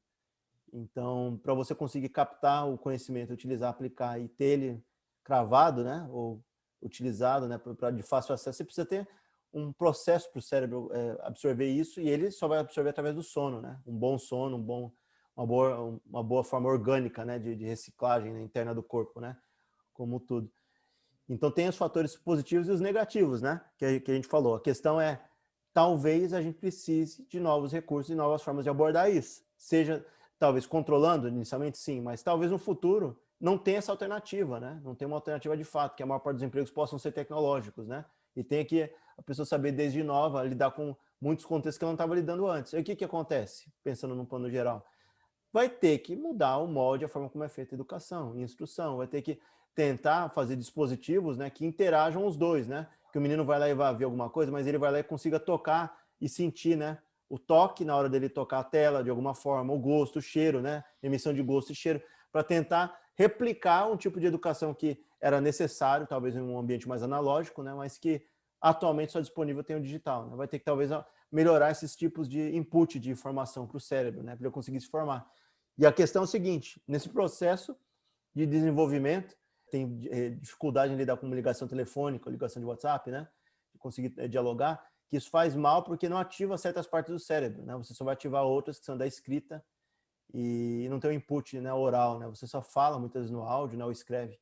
Então, 0.74 1.40
para 1.44 1.54
você 1.54 1.76
conseguir 1.76 2.10
captar 2.10 2.70
o 2.70 2.78
conhecimento, 2.78 3.34
utilizar, 3.34 3.70
aplicar 3.70 4.20
e 4.20 4.28
ter 4.30 4.46
ele 4.46 4.84
cravado, 5.24 5.84
né, 5.84 6.08
ou 6.10 6.44
utilizado, 6.82 7.48
né, 7.48 7.58
para 7.58 7.92
de 7.92 8.02
fácil 8.02 8.34
acesso, 8.34 8.58
você 8.58 8.64
precisa 8.64 8.86
ter 8.86 9.08
um 9.54 9.72
processo 9.74 10.32
para 10.32 10.40
o 10.40 10.42
cérebro 10.42 10.90
é, 10.94 11.18
absorver 11.24 11.70
isso 11.70 12.00
e 12.00 12.10
ele 12.10 12.32
só 12.32 12.48
vai 12.48 12.60
absorver 12.60 12.90
através 12.90 13.14
do 13.14 13.22
sono, 13.22 13.62
né? 13.62 13.78
Um 13.86 13.98
bom 13.98 14.18
sono, 14.18 14.56
um 14.56 14.62
bom, 14.62 14.92
uma 15.36 15.46
boa, 15.46 16.00
uma 16.06 16.24
boa 16.24 16.44
forma 16.44 16.70
orgânica, 16.70 17.26
né, 17.26 17.40
de, 17.40 17.56
de 17.56 17.66
reciclagem 17.66 18.34
né, 18.34 18.42
interna 18.42 18.74
do 18.74 18.84
corpo, 18.84 19.20
né? 19.20 19.38
Como 19.94 20.20
tudo. 20.20 20.52
Então 21.28 21.50
tem 21.50 21.68
os 21.70 21.78
fatores 21.78 22.16
positivos 22.16 22.68
e 22.68 22.72
os 22.72 22.82
negativos, 22.82 23.42
né? 23.42 23.62
Que, 23.78 24.00
que 24.02 24.12
a 24.12 24.16
gente 24.16 24.28
falou. 24.28 24.56
A 24.56 24.62
questão 24.62 25.00
é, 25.00 25.24
talvez 25.74 26.34
a 26.34 26.42
gente 26.42 26.58
precise 26.58 27.26
de 27.28 27.40
novos 27.40 27.72
recursos 27.72 28.12
e 28.12 28.16
novas 28.16 28.42
formas 28.44 28.64
de 28.64 28.70
abordar 28.70 29.10
isso. 29.10 29.44
Seja 29.58 30.06
talvez 30.38 30.66
controlando 30.66 31.28
inicialmente 31.28 31.78
sim, 31.78 32.02
mas 32.02 32.24
talvez 32.24 32.52
no 32.52 32.58
futuro 32.58 33.18
não 33.40 33.58
tenha 33.58 33.78
essa 33.78 33.92
alternativa, 33.92 34.60
né? 34.60 34.82
Não 34.84 34.94
tem 34.94 35.08
uma 35.08 35.18
alternativa 35.18 35.56
de 35.56 35.64
fato, 35.64 35.96
que 35.96 36.04
a 36.04 36.06
maior 36.06 36.20
parte 36.20 36.36
dos 36.36 36.44
empregos 36.44 36.70
possam 36.70 37.00
ser 37.00 37.12
tecnológicos, 37.12 37.88
né? 37.88 38.06
E 38.36 38.44
tem 38.44 38.66
que 38.66 38.92
a 39.18 39.22
pessoa 39.22 39.46
saber 39.46 39.72
desde 39.72 40.04
nova 40.04 40.44
lidar 40.44 40.72
com 40.72 40.96
muitos 41.20 41.46
contextos 41.46 41.78
que 41.78 41.84
ela 41.84 41.92
não 41.92 41.96
estava 41.96 42.16
lidando 42.16 42.48
antes. 42.48 42.74
E 42.74 42.78
o 42.78 42.84
que 42.84 42.96
que 42.96 43.06
acontece? 43.06 43.72
Pensando 43.84 44.16
no 44.16 44.26
plano 44.26 44.50
geral, 44.50 44.86
vai 45.54 45.70
ter 45.70 46.00
que 46.00 46.16
mudar 46.16 46.58
o 46.58 46.68
molde, 46.68 47.06
a 47.06 47.08
forma 47.08 47.30
como 47.30 47.44
é 47.44 47.50
feita 47.50 47.76
a 47.76 47.78
educação 47.78 48.36
e 48.38 48.42
instrução, 48.42 48.98
vai 48.98 49.08
ter 49.08 49.22
que 49.22 49.40
tentar 49.76 50.30
fazer 50.30 50.56
dispositivos 50.56 51.38
né, 51.38 51.50
que 51.50 51.66
interajam 51.66 52.26
os 52.26 52.36
dois, 52.36 52.68
né? 52.68 52.88
Que 53.12 53.18
o 53.18 53.22
menino 53.22 53.44
vai 53.44 53.60
lá 53.60 53.70
e 53.70 53.74
vai 53.74 53.94
ver 53.96 54.06
alguma 54.06 54.30
coisa, 54.30 54.52
mas 54.52 54.68
ele 54.68 54.78
vai 54.78 54.92
lá 54.92 55.00
e 55.00 55.04
consiga 55.04 55.40
tocar 55.40 55.98
e 56.20 56.30
sentir, 56.30 56.78
né? 56.78 56.98
O 57.30 57.40
toque 57.40 57.86
na 57.86 57.96
hora 57.96 58.10
dele 58.10 58.30
tocar 58.30 58.60
a 58.60 58.64
tela 58.64 59.04
de 59.04 59.10
alguma 59.10 59.34
forma, 59.34 59.74
o 59.74 59.80
gosto, 59.80 60.20
o 60.20 60.22
cheiro, 60.22 60.62
né? 60.62 60.84
Emissão 61.02 61.34
de 61.34 61.42
gosto 61.42 61.72
e 61.72 61.76
cheiro, 61.76 62.02
para 62.32 62.44
tentar 62.44 62.98
replicar 63.16 63.90
um 63.90 63.98
tipo 63.98 64.20
de 64.20 64.26
educação 64.26 64.74
que 64.74 65.04
era 65.20 65.40
necessário, 65.40 66.08
talvez 66.08 66.36
em 66.36 66.42
um 66.42 66.58
ambiente 66.58 66.88
mais 66.88 67.04
analógico, 67.04 67.62
né? 67.62 67.74
Mas 67.74 67.98
que 67.98 68.26
atualmente 68.62 69.12
só 69.12 69.20
disponível 69.20 69.64
tem 69.64 69.76
o 69.76 69.82
digital. 69.82 70.28
Né? 70.28 70.36
Vai 70.36 70.48
ter 70.48 70.60
que 70.60 70.66
talvez 70.66 70.92
melhorar 71.32 71.72
esses 71.72 71.96
tipos 71.96 72.28
de 72.28 72.56
input 72.56 73.00
de 73.00 73.10
informação 73.10 73.66
para 73.66 73.78
o 73.78 73.80
cérebro, 73.80 74.24
né? 74.24 74.36
Para 74.36 74.46
ele 74.46 74.54
conseguir 74.54 74.80
se 74.82 74.88
formar. 74.88 75.30
E 75.82 75.86
a 75.86 75.92
questão 75.92 76.22
é 76.22 76.26
o 76.26 76.28
seguinte: 76.28 76.80
nesse 76.88 77.10
processo 77.10 77.76
de 78.36 78.46
desenvolvimento, 78.46 79.36
tem 79.72 80.08
eh, 80.12 80.30
dificuldade 80.30 80.94
em 80.94 80.96
lidar 80.96 81.18
com 81.18 81.28
ligação 81.34 81.68
telefônica, 81.68 82.30
ligação 82.30 82.62
de 82.62 82.68
WhatsApp, 82.68 83.10
né? 83.10 83.28
Conseguir 83.80 84.14
eh, 84.18 84.28
dialogar, 84.28 84.86
que 85.10 85.18
isso 85.18 85.32
faz 85.32 85.56
mal 85.56 85.84
porque 85.84 86.08
não 86.08 86.20
ativa 86.20 86.56
certas 86.56 86.86
partes 86.86 87.12
do 87.12 87.20
cérebro, 87.20 87.64
né? 87.64 87.76
Você 87.78 87.96
só 87.96 88.06
vai 88.06 88.14
ativar 88.14 88.44
outras 88.44 88.78
que 88.78 88.86
são 88.86 88.96
da 88.96 89.08
escrita 89.08 89.66
e 90.32 90.86
não 90.88 91.00
tem 91.00 91.10
o 91.10 91.14
input 91.14 91.60
né, 91.60 91.74
oral, 91.74 92.20
né? 92.20 92.28
Você 92.28 92.46
só 92.46 92.62
fala 92.62 93.00
muitas 93.00 93.24
vezes 93.24 93.32
no 93.32 93.42
áudio, 93.42 93.80
né, 93.80 93.84
ou 93.84 93.92
escreve. 93.92 94.40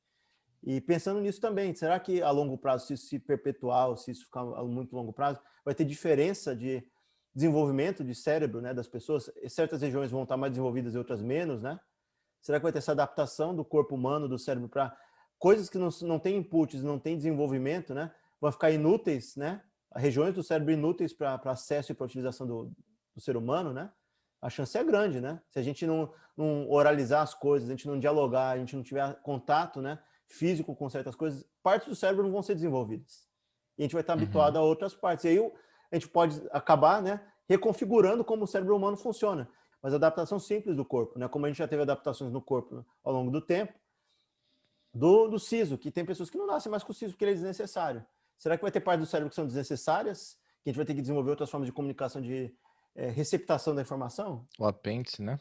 E 0.62 0.81
pensando 0.81 1.22
nisso 1.22 1.39
também, 1.39 1.74
será 1.74 1.98
que 2.01 2.22
a 2.22 2.31
longo 2.31 2.58
prazo, 2.58 2.88
se 2.88 2.93
isso 2.96 3.08
se 3.08 3.17
perpetuar, 3.17 3.88
ou 3.88 3.96
se 3.96 4.12
isso 4.12 4.25
ficar 4.25 4.41
a 4.41 4.63
muito 4.65 4.93
longo 4.93 5.13
prazo, 5.13 5.39
vai 5.63 5.74
ter 5.74 5.86
diferença 5.86 6.53
de 6.53 6.86
desenvolvimento 7.33 8.03
de 8.03 8.13
cérebro 8.15 8.62
né, 8.62 8.74
das 8.74 8.88
pessoas? 8.88 9.31
Certas 9.48 9.81
regiões 9.81 10.12
vão 10.12 10.24
estar 10.24 10.38
mais 10.38 10.51
desenvolvidas 10.51 10.93
e 10.93 10.98
outras 10.98 11.21
menos, 11.21 11.62
né? 11.62 11.79
Será 12.41 12.59
que 12.59 12.63
vai 12.63 12.71
ter 12.71 12.79
essa 12.79 12.93
adaptação 12.93 13.55
do 13.55 13.65
corpo 13.65 13.95
humano, 13.95 14.27
do 14.27 14.39
cérebro, 14.39 14.69
para 14.69 14.95
coisas 15.38 15.69
que 15.69 15.77
não, 15.77 15.89
não 16.03 16.19
têm 16.19 16.38
inputs, 16.38 16.81
não 16.81 16.98
têm 16.98 17.17
desenvolvimento, 17.17 17.93
né? 17.93 18.13
Vão 18.39 18.51
ficar 18.51 18.71
inúteis, 18.71 19.36
né? 19.36 19.62
Regiões 19.95 20.33
do 20.33 20.43
cérebro 20.43 20.71
inúteis 20.71 21.13
para 21.13 21.39
acesso 21.45 21.91
e 21.91 21.95
para 21.95 22.05
utilização 22.05 22.48
do, 22.48 22.71
do 23.15 23.21
ser 23.21 23.36
humano, 23.36 23.74
né? 23.74 23.91
a 24.41 24.50
chance 24.50 24.77
é 24.77 24.83
grande, 24.83 25.19
né? 25.19 25.41
Se 25.50 25.59
a 25.59 25.62
gente 25.62 25.86
não, 25.86 26.12
não, 26.36 26.69
oralizar 26.69 27.21
as 27.21 27.33
coisas, 27.33 27.67
a 27.67 27.71
gente 27.71 27.88
não 27.88 28.00
dialogar, 28.00 28.51
a 28.51 28.57
gente 28.57 28.75
não 28.75 28.83
tiver 28.83 29.13
contato 29.21 29.81
né, 29.81 30.00
físico 30.27 30.75
com 30.75 30.89
certas 30.89 31.15
coisas, 31.15 31.45
partes 31.62 31.89
do 31.89 31.95
cérebro 31.95 32.24
não 32.24 32.31
vão 32.31 32.41
ser 32.41 32.55
desenvolvidas. 32.55 33.27
E 33.77 33.81
a 33.81 33.83
gente 33.83 33.93
vai 33.93 34.01
estar 34.01 34.15
uhum. 34.15 34.24
habituado 34.24 34.57
a 34.57 34.62
outras 34.62 34.93
partes. 34.95 35.25
E 35.25 35.29
aí 35.29 35.51
a 35.91 35.96
gente 35.96 36.08
pode 36.08 36.41
acabar 36.51 37.01
né, 37.01 37.22
reconfigurando 37.48 38.24
como 38.24 38.43
o 38.43 38.48
cérebro 38.48 38.75
humano 38.75 38.98
funciona. 38.98 39.50
Mas 39.81 39.93
adaptação 39.93 40.39
simples 40.39 40.75
do 40.75 40.84
corpo, 40.84 41.17
né? 41.17 41.27
Como 41.27 41.46
a 41.46 41.50
gente 41.50 41.58
já 41.58 41.67
teve 41.67 41.81
adaptações 41.81 42.31
no 42.31 42.41
corpo 42.41 42.86
ao 43.03 43.13
longo 43.13 43.31
do 43.31 43.39
tempo, 43.39 43.74
do, 44.93 45.27
do 45.27 45.39
siso, 45.39 45.77
que 45.77 45.89
tem 45.89 46.03
pessoas 46.03 46.29
que 46.29 46.38
não 46.38 46.46
nascem 46.46 46.69
mais 46.69 46.84
com 46.84 46.91
o 46.91 46.96
siso 46.96 47.13
porque 47.13 47.24
ele 47.24 47.31
é 47.31 47.36
desnecessário. 47.36 48.05
Será 48.38 48.58
que 48.58 48.62
vai 48.62 48.72
ter 48.72 48.81
partes 48.81 49.08
do 49.08 49.10
cérebro 49.10 49.29
que 49.29 49.36
são 49.36 49.46
desnecessárias? 49.46 50.38
Que 50.63 50.69
a 50.69 50.72
gente 50.72 50.77
vai 50.77 50.86
ter 50.86 50.96
que 50.96 51.01
desenvolver 51.01 51.29
outras 51.29 51.50
formas 51.50 51.67
de 51.67 51.74
comunicação 51.74 52.22
de 52.22 52.53
é, 52.96 53.10
receptação 53.10 53.74
da 53.74 53.81
informação? 53.81 54.46
O 54.58 54.65
apêndice, 54.65 55.22
né? 55.22 55.39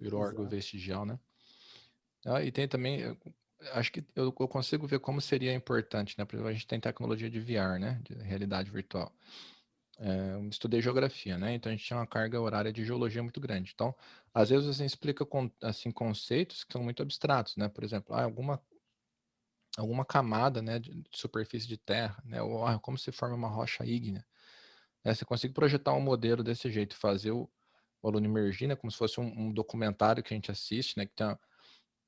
Virou 0.00 0.20
órgão 0.20 0.48
vestigial, 0.48 1.04
né? 1.04 1.18
Ah, 2.26 2.42
e 2.42 2.52
tem 2.52 2.68
também, 2.68 3.16
acho 3.72 3.90
que 3.90 4.04
eu, 4.14 4.34
eu, 4.38 4.48
consigo 4.48 4.86
ver 4.86 5.00
como 5.00 5.20
seria 5.20 5.54
importante, 5.54 6.16
né? 6.18 6.24
Por 6.24 6.36
exemplo, 6.36 6.50
a 6.50 6.52
gente 6.52 6.66
tem 6.66 6.78
tecnologia 6.78 7.30
de 7.30 7.40
VR, 7.40 7.78
né? 7.80 8.00
De 8.04 8.14
realidade 8.14 8.70
virtual. 8.70 9.12
É, 10.02 10.40
estudei 10.48 10.80
geografia, 10.80 11.36
né? 11.36 11.54
Então 11.54 11.70
a 11.70 11.76
gente 11.76 11.84
tinha 11.84 11.98
uma 11.98 12.06
carga 12.06 12.40
horária 12.40 12.72
de 12.72 12.82
geologia 12.84 13.22
muito 13.22 13.38
grande. 13.38 13.72
Então, 13.74 13.94
às 14.32 14.48
vezes 14.48 14.66
você 14.66 14.84
explica 14.84 15.26
assim 15.62 15.90
conceitos 15.90 16.64
que 16.64 16.72
são 16.72 16.82
muito 16.82 17.02
abstratos, 17.02 17.54
né? 17.56 17.68
Por 17.68 17.84
exemplo, 17.84 18.14
ah, 18.14 18.24
alguma 18.24 18.62
alguma 19.76 20.04
camada, 20.04 20.60
né, 20.62 20.78
de 20.78 21.04
superfície 21.12 21.66
de 21.66 21.76
terra, 21.76 22.20
né? 22.24 22.42
Ou 22.42 22.66
ah, 22.66 22.78
como 22.78 22.98
se 22.98 23.12
forma 23.12 23.36
uma 23.36 23.48
rocha 23.48 23.84
ígnea. 23.84 24.24
Né? 25.04 25.14
Você 25.14 25.24
consegue 25.24 25.54
projetar 25.54 25.92
um 25.94 26.00
modelo 26.00 26.42
desse 26.42 26.70
jeito, 26.70 26.96
fazer 26.96 27.32
o, 27.32 27.48
o 28.02 28.08
aluno 28.08 28.26
emergir, 28.26 28.68
né? 28.68 28.76
Como 28.76 28.90
se 28.90 28.98
fosse 28.98 29.20
um, 29.20 29.26
um, 29.26 29.52
documentário 29.52 30.22
que 30.22 30.32
a 30.34 30.36
gente 30.36 30.50
assiste, 30.50 30.96
né? 30.98 31.06
Que 31.06 31.14
tem 31.14 31.38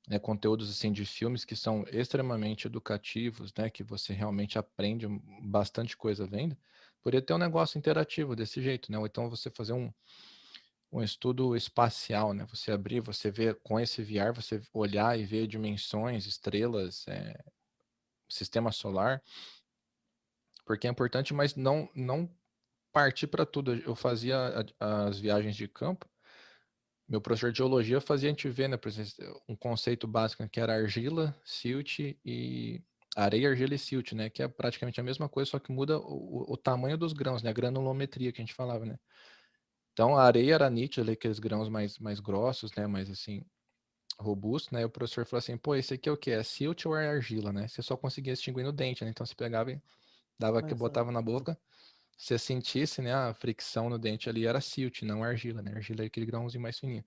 né, 0.09 0.19
conteúdos 0.19 0.69
assim 0.69 0.91
de 0.91 1.05
filmes 1.05 1.45
que 1.45 1.55
são 1.55 1.85
extremamente 1.91 2.67
educativos, 2.67 3.53
né? 3.57 3.69
Que 3.69 3.83
você 3.83 4.13
realmente 4.13 4.57
aprende 4.57 5.07
bastante 5.43 5.95
coisa 5.97 6.25
vendo. 6.25 6.57
Poderia 7.03 7.25
ter 7.25 7.33
um 7.33 7.37
negócio 7.37 7.77
interativo 7.77 8.35
desse 8.35 8.61
jeito, 8.61 8.91
né? 8.91 8.97
Ou 8.97 9.05
então 9.05 9.29
você 9.29 9.49
fazer 9.49 9.73
um, 9.73 9.91
um 10.91 11.03
estudo 11.03 11.55
espacial, 11.55 12.33
né? 12.33 12.45
Você 12.49 12.71
abrir, 12.71 13.01
você 13.01 13.29
ver 13.29 13.59
com 13.61 13.79
esse 13.79 14.01
VR, 14.01 14.33
você 14.33 14.61
olhar 14.73 15.19
e 15.19 15.25
ver 15.25 15.47
dimensões, 15.47 16.25
estrelas, 16.25 17.05
é, 17.07 17.43
sistema 18.29 18.71
solar, 18.71 19.21
porque 20.65 20.87
é 20.87 20.89
importante, 20.89 21.33
mas 21.33 21.55
não 21.55 21.89
não 21.93 22.29
partir 22.93 23.27
para 23.27 23.45
tudo. 23.45 23.75
Eu 23.75 23.95
fazia 23.95 24.37
as 24.79 25.19
viagens 25.19 25.55
de 25.55 25.67
campo. 25.67 26.09
Meu 27.07 27.19
professor 27.19 27.51
de 27.51 27.57
geologia 27.57 27.99
fazia 27.99 28.29
a 28.29 28.31
gente 28.31 28.49
ver, 28.49 28.69
né, 28.69 28.77
um 29.47 29.55
conceito 29.55 30.07
básico 30.07 30.47
que 30.47 30.59
era 30.59 30.73
argila, 30.73 31.37
silt 31.43 31.99
e 31.99 32.81
areia, 33.15 33.49
argila 33.49 33.75
e 33.75 33.79
silt, 33.79 34.13
né, 34.13 34.29
que 34.29 34.41
é 34.43 34.47
praticamente 34.47 34.99
a 34.99 35.03
mesma 35.03 35.29
coisa, 35.29 35.51
só 35.51 35.59
que 35.59 35.71
muda 35.71 35.99
o, 35.99 36.53
o 36.53 36.57
tamanho 36.57 36.97
dos 36.97 37.13
grãos, 37.13 37.43
né, 37.43 37.49
a 37.49 37.53
granulometria 37.53 38.31
que 38.31 38.41
a 38.41 38.45
gente 38.45 38.55
falava, 38.55 38.85
né. 38.85 38.97
Então 39.93 40.17
a 40.17 40.23
areia 40.23 40.55
era 40.55 40.69
nítida, 40.69 41.11
aqueles 41.11 41.39
grãos 41.39 41.69
mais 41.69 41.99
mais 41.99 42.19
grossos, 42.19 42.71
né, 42.75 42.87
mais 42.87 43.09
assim 43.09 43.45
robusto, 44.19 44.73
né? 44.73 44.85
O 44.85 44.89
professor 44.89 45.25
falou 45.25 45.39
assim, 45.39 45.57
pô, 45.57 45.75
esse 45.75 45.93
aqui 45.95 46.09
é 46.09 46.11
o 46.11 46.17
que? 46.17 46.31
É 46.31 46.43
silt 46.43 46.85
ou 46.85 46.95
é 46.95 47.07
argila, 47.07 47.51
né? 47.51 47.67
Você 47.67 47.81
só 47.81 47.97
conseguia 47.97 48.33
distinguir 48.33 48.63
no 48.63 48.71
dente, 48.71 49.03
né? 49.03 49.09
Então 49.09 49.25
você 49.25 49.35
pegava 49.35 49.71
e 49.71 49.81
dava 50.39 50.61
que 50.63 50.73
botava 50.73 51.11
na 51.11 51.21
boca, 51.21 51.57
você 52.17 52.37
sentisse, 52.37 53.01
né, 53.01 53.13
a 53.13 53.33
fricção 53.33 53.89
no 53.89 53.97
dente 53.99 54.29
ali 54.29 54.45
era 54.45 54.61
silt, 54.61 55.01
não 55.03 55.23
argila, 55.23 55.61
né? 55.61 55.73
Argila 55.75 56.03
é 56.03 56.07
aquele 56.07 56.25
grãozinho 56.25 56.61
mais 56.61 56.79
fininho. 56.79 57.03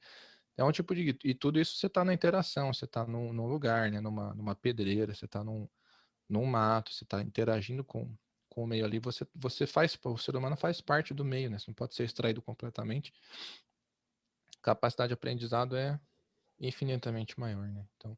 É 0.57 0.65
um 0.65 0.73
tipo 0.73 0.95
de. 0.95 1.17
E 1.25 1.35
tudo 1.35 1.61
isso 1.61 1.77
você 1.77 1.87
está 1.87 2.05
na 2.05 2.15
interação, 2.15 2.73
você 2.73 2.87
está 2.87 3.07
num, 3.07 3.33
num, 3.33 3.47
lugar, 3.47 3.91
né? 3.91 4.01
Numa, 4.01 4.35
numa 4.35 4.55
pedreira, 4.55 5.15
você 5.15 5.27
está 5.27 5.45
num, 5.45 5.69
num 6.29 6.45
mato, 6.47 6.93
você 6.93 7.05
está 7.05 7.23
interagindo 7.23 7.85
com, 7.85 8.15
com 8.49 8.65
o 8.65 8.67
meio 8.67 8.85
ali. 8.85 8.99
Você, 8.99 9.27
você 9.35 9.67
faz, 9.67 9.99
o 10.05 10.19
ser 10.19 10.37
humano 10.37 10.57
faz 10.57 10.81
parte 10.81 11.15
do 11.15 11.25
meio, 11.25 11.51
né? 11.51 11.59
Você 11.59 11.67
não 11.69 11.75
pode 11.75 11.95
ser 11.95 12.05
extraído 12.05 12.43
completamente. 12.43 13.13
Capacidade 14.63 15.09
de 15.09 15.15
aprendizado 15.15 15.77
é 15.77 15.99
infinitamente 16.59 17.39
maior, 17.39 17.69
né? 17.69 17.87
Então, 17.97 18.17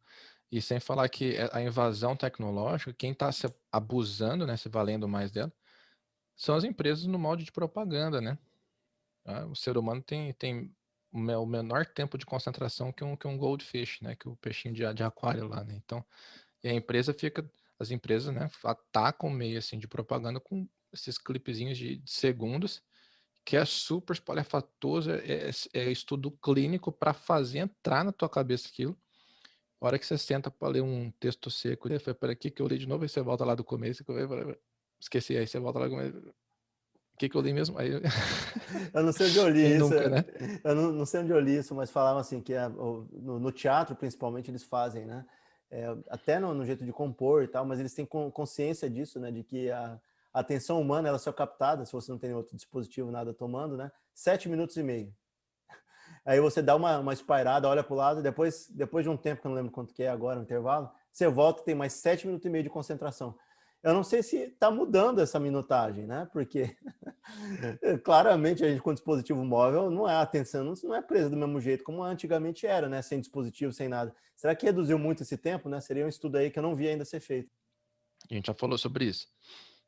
e 0.51 0.63
sem 0.63 0.81
falar 0.81 1.09
que 1.09 1.37
a 1.53 1.61
invasão 1.61 2.17
tecnológica, 2.17 2.93
quem 2.95 3.13
está 3.13 3.31
se 3.31 3.47
abusando, 3.71 4.47
né? 4.47 4.57
Se 4.57 4.69
valendo 4.69 5.07
mais 5.07 5.31
dela, 5.31 5.53
são 6.35 6.55
as 6.55 6.65
empresas 6.65 7.05
no 7.05 7.19
molde 7.19 7.45
de 7.45 7.53
propaganda, 7.53 8.21
né? 8.21 8.39
Ah, 9.25 9.45
o 9.47 9.55
ser 9.55 9.77
humano 9.77 10.03
tem, 10.03 10.33
tem 10.35 10.75
o 11.13 11.47
menor 11.47 11.85
tempo 11.85 12.17
de 12.17 12.25
concentração 12.25 12.93
que 12.93 13.05
um, 13.05 13.17
que 13.17 13.27
um 13.27 13.37
goldfish, 13.37 14.01
né? 14.01 14.17
Que 14.17 14.29
o 14.29 14.37
peixinho 14.37 14.73
de, 14.73 14.95
de 14.95 15.03
aquário 15.03 15.47
lá, 15.49 15.63
né? 15.65 15.75
Então, 15.75 16.05
e 16.63 16.69
a 16.69 16.73
empresa 16.73 17.13
fica, 17.13 17.49
as 17.79 17.91
empresas, 17.91 18.35
né? 18.35 18.51
Atacam 18.65 19.31
meio 19.31 19.59
assim 19.59 19.79
de 19.79 19.87
propaganda 19.87 20.41
com 20.41 20.69
esses 20.93 21.19
clipezinhos 21.19 21.79
de, 21.79 22.03
segundos, 22.07 22.83
que 23.45 23.57
é 23.57 23.65
super 23.65 24.15
espalhafatoso, 24.15 25.11
é, 25.11 25.49
é, 25.49 25.51
é 25.75 25.91
estudo 25.91 26.31
clínico 26.31 26.93
para 26.93 27.13
fazer 27.13 27.59
entrar 27.59 28.05
na 28.05 28.13
tua 28.13 28.29
cabeça 28.29 28.69
aquilo. 28.69 28.99
A 29.81 29.87
hora 29.87 29.99
que 29.99 30.07
você 30.07 30.19
senta 30.19 30.51
para 30.51 30.69
ler 30.69 30.83
um 30.83 31.11
texto 31.13 31.51
seco, 31.51 31.89
foi 32.01 32.15
para 32.15 32.33
aqui 32.33 32.51
que 32.51 32.61
eu 32.61 32.67
li 32.67 32.79
de 32.79 32.87
novo, 32.87 33.05
e 33.05 33.09
você 33.09 33.23
volta 33.23 33.45
lá 33.45 33.55
do 33.55 33.65
começo, 33.65 34.05
que 34.05 34.11
eu 34.11 34.59
Esqueci, 35.01 35.37
aí 35.37 35.47
você 35.47 35.61
volta 35.61 35.79
lá. 35.79 35.87
O 35.87 37.19
que, 37.19 37.29
que 37.29 37.37
eu 37.37 37.41
li 37.41 37.53
mesmo? 37.53 37.79
Aí... 37.79 37.91
eu 38.95 39.03
não 39.03 39.13
sei 39.13 39.29
onde 39.29 39.39
eu 39.39 39.49
li 39.49 39.63
Quem 39.63 39.77
isso. 39.77 39.89
Nunca, 39.89 40.09
né? 40.09 40.25
Eu 40.65 40.75
não, 40.75 40.93
não, 40.93 41.07
sei 41.07 41.21
onde 41.21 41.31
eu 41.31 41.41
li 41.41 41.57
isso, 41.57 41.75
mas 41.75 41.91
falavam 41.91 42.21
assim 42.21 42.41
que 42.41 42.53
é, 42.53 42.69
no, 42.69 43.39
no, 43.39 43.53
teatro, 43.53 43.95
principalmente, 43.97 44.51
eles 44.51 44.65
fazem, 44.65 45.07
né? 45.07 45.25
É, 45.71 45.87
até 46.09 46.39
no, 46.39 46.55
no, 46.55 46.65
jeito 46.65 46.85
de 46.85 46.93
compor 46.93 47.43
e 47.43 47.49
tal, 47.49 47.65
mas 47.65 47.79
eles 47.79 47.93
têm 47.93 48.07
consciência 48.07 48.89
disso, 48.89 49.21
né? 49.21 49.31
De 49.31 49.43
que 49.43 49.71
a, 49.71 50.01
a 50.33 50.41
atenção 50.41 50.81
humana 50.81 51.09
ela 51.09 51.19
só 51.19 51.31
é 51.31 51.33
captada, 51.33 51.85
se 51.85 51.93
você 51.93 52.11
não 52.11 52.19
tem 52.19 52.33
outro 52.33 52.57
dispositivo, 52.57 53.11
nada 53.11 53.35
tomando, 53.35 53.77
né? 53.77 53.91
Sete 54.15 54.49
minutos 54.49 54.77
e 54.77 54.83
meio. 54.83 55.15
Aí 56.25 56.41
você 56.41 56.63
dá 56.63 56.75
uma, 56.75 56.99
uma 56.99 57.13
espairada, 57.13 57.69
olha 57.69 57.85
para 57.85 57.93
o 57.93 57.97
lado, 57.97 58.23
depois, 58.23 58.69
depois 58.71 59.05
de 59.05 59.11
um 59.11 59.17
tempo, 59.17 59.43
que 59.43 59.47
eu 59.47 59.51
não 59.51 59.57
lembro 59.57 59.73
quanto 59.73 59.93
que 59.93 60.03
é 60.03 60.09
agora, 60.09 60.41
o 60.41 60.43
intervalo, 60.43 60.91
você 61.13 61.29
volta 61.29 61.63
tem 61.63 61.75
mais 61.75 61.93
sete 61.93 62.27
minutos 62.27 62.47
e 62.47 62.51
meio 62.51 62.65
de 62.65 62.71
concentração. 62.71 63.37
Eu 63.83 63.93
não 63.93 64.03
sei 64.03 64.23
se 64.23 64.37
está 64.37 64.71
mudando 64.71 65.21
essa 65.21 65.39
minutagem, 65.39 66.07
né? 66.07 66.29
Porque 66.33 66.77
claramente 68.05 68.65
a 68.65 68.69
gente 68.69 68.81
com 68.81 68.93
dispositivo 68.93 69.45
móvel 69.45 69.91
não 69.91 70.09
é 70.09 70.15
a 70.15 70.23
atenção, 70.23 70.75
não 70.83 70.95
é 70.95 71.03
presa 71.03 71.31
do 71.31 71.37
mesmo 71.37 71.61
jeito 71.61 71.85
como 71.85 72.03
antigamente 72.03 72.67
era, 72.67 72.89
né? 72.89 73.03
Sem 73.03 73.21
dispositivo, 73.21 73.73
sem 73.73 73.89
nada. 73.89 74.15
Será 74.37 74.55
que 74.55 74.67
reduziu 74.67 74.99
muito 74.99 75.23
esse 75.23 75.37
tempo, 75.37 75.69
né? 75.69 75.81
Seria 75.81 76.05
um 76.05 76.09
estudo 76.09 76.37
aí 76.37 76.51
que 76.51 76.59
eu 76.59 76.63
não 76.63 76.75
vi 76.75 76.89
ainda 76.89 77.05
ser 77.05 77.21
feito. 77.21 77.51
A 78.31 78.35
gente 78.35 78.47
já 78.47 78.55
falou 78.55 78.77
sobre 78.77 79.05
isso. 79.05 79.27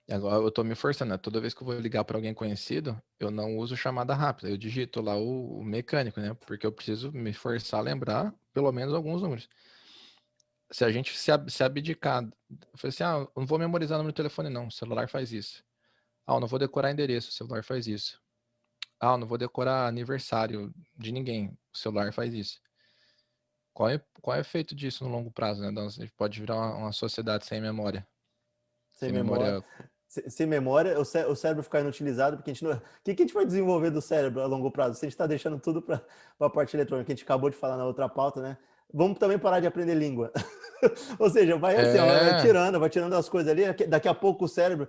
Agora 0.09 0.43
eu 0.43 0.51
tô 0.51 0.65
me 0.65 0.75
forçando, 0.75 1.13
né? 1.13 1.19
Toda 1.19 1.41
vez 1.41 1.55
que 1.55 1.63
eu 1.63 1.67
vou 1.67 1.79
ligar 1.79 2.05
para 2.05 2.17
alguém 2.17 2.35
conhecido, 2.35 3.01
eu 3.19 3.31
não 3.31 3.57
uso 3.57 3.77
chamada 3.77 4.13
rápida, 4.13 4.51
eu 4.51 4.57
digito 4.57 5.01
lá 5.01 5.17
o, 5.17 5.61
o, 5.61 5.65
mecânico, 5.65 6.21
né? 6.21 6.35
Porque 6.47 6.67
eu 6.67 6.73
preciso 6.73 7.13
me 7.13 7.33
forçar 7.33 7.79
a 7.79 7.83
lembrar 7.83 8.35
pelo 8.53 8.73
menos 8.73 8.93
alguns 8.93 9.23
números. 9.23 9.49
Se 10.73 10.85
a 10.85 10.91
gente 10.91 11.17
se, 11.17 11.31
ab 11.31 11.51
se 11.51 11.63
abdicar, 11.63 12.25
eu 12.25 12.79
falei 12.79 12.89
assim, 12.89 13.05
ah, 13.05 13.27
não 13.37 13.47
vou 13.47 13.59
memorizar 13.59 13.97
o 13.97 13.99
número 13.99 14.13
do 14.13 14.17
telefone, 14.17 14.51
não, 14.51 14.67
o 14.67 14.73
celular 14.73 15.09
faz 15.09 15.33
isso. 15.33 15.65
Ah, 16.27 16.35
eu 16.35 16.41
não 16.41 16.49
vou 16.49 16.59
decorar 16.59 16.91
endereço, 16.91 17.31
o 17.31 17.33
celular 17.33 17.65
faz 17.65 17.87
isso. 17.87 18.21
Ah, 19.01 19.13
eu 19.13 19.19
não 19.19 19.27
vou 19.27 19.39
decorar 19.39 19.87
aniversário 19.87 20.73
de 20.97 21.13
ninguém, 21.13 21.57
o 21.73 21.79
celular 21.79 22.13
faz 22.13 22.35
isso. 22.35 22.61
Qual 23.73 23.89
é, 23.89 24.03
qual 24.21 24.37
é 24.37 24.41
o 24.41 24.43
efeito 24.43 24.75
disso 24.75 25.05
no 25.05 25.11
longo 25.11 25.31
prazo, 25.31 25.63
né? 25.63 25.71
Então, 25.71 25.87
a 25.87 25.91
gente 25.91 26.13
pode 26.13 26.39
virar 26.39 26.57
uma, 26.57 26.77
uma 26.77 26.93
sociedade 26.93 27.47
sem 27.47 27.61
memória. 27.61 28.07
Sem, 28.93 29.09
sem 29.09 29.13
memória. 29.13 29.45
memória 29.47 29.91
sem 30.11 30.47
memória, 30.47 30.99
o, 30.99 31.05
cé 31.05 31.27
o 31.27 31.37
cérebro 31.37 31.63
ficar 31.63 31.81
inutilizado, 31.81 32.37
porque 32.37 32.51
a 32.51 32.55
gente 32.55 32.65
não. 32.65 32.73
O 32.73 32.83
que, 33.05 33.15
que 33.15 33.23
a 33.23 33.27
gente 33.27 33.35
vai 33.35 33.47
desenvolver 33.47 33.91
do 33.91 34.03
cérebro 34.03 34.43
a 34.43 34.47
longo 34.47 34.71
prazo? 34.71 34.95
Se 34.95 35.05
a 35.05 35.07
gente 35.07 35.15
está 35.15 35.27
deixando 35.27 35.59
tudo 35.61 35.81
para 35.81 36.03
a 36.41 36.51
parte 36.51 36.77
eletrônica, 36.77 37.07
que 37.07 37.13
a 37.13 37.15
gente 37.15 37.25
acabou 37.25 37.49
de 37.49 37.57
falar 37.57 37.77
na 37.77 37.85
outra 37.85 38.09
pauta, 38.09 38.41
né? 38.43 38.59
Vamos 38.93 39.19
também 39.19 39.39
parar 39.39 39.61
de 39.61 39.69
aprender 39.69 39.95
língua. 39.95 40.33
Ou 41.17 41.31
seja, 41.31 41.57
vai 41.57 41.77
assim, 41.77 41.99
é... 41.99 42.31
vai 42.31 42.43
tirando, 42.43 42.81
vai 42.81 42.91
tirando 42.91 43.15
as 43.15 43.29
coisas 43.29 43.53
ali, 43.53 43.87
daqui 43.87 44.09
a 44.09 44.15
pouco 44.15 44.47
o 44.47 44.49
cérebro. 44.49 44.89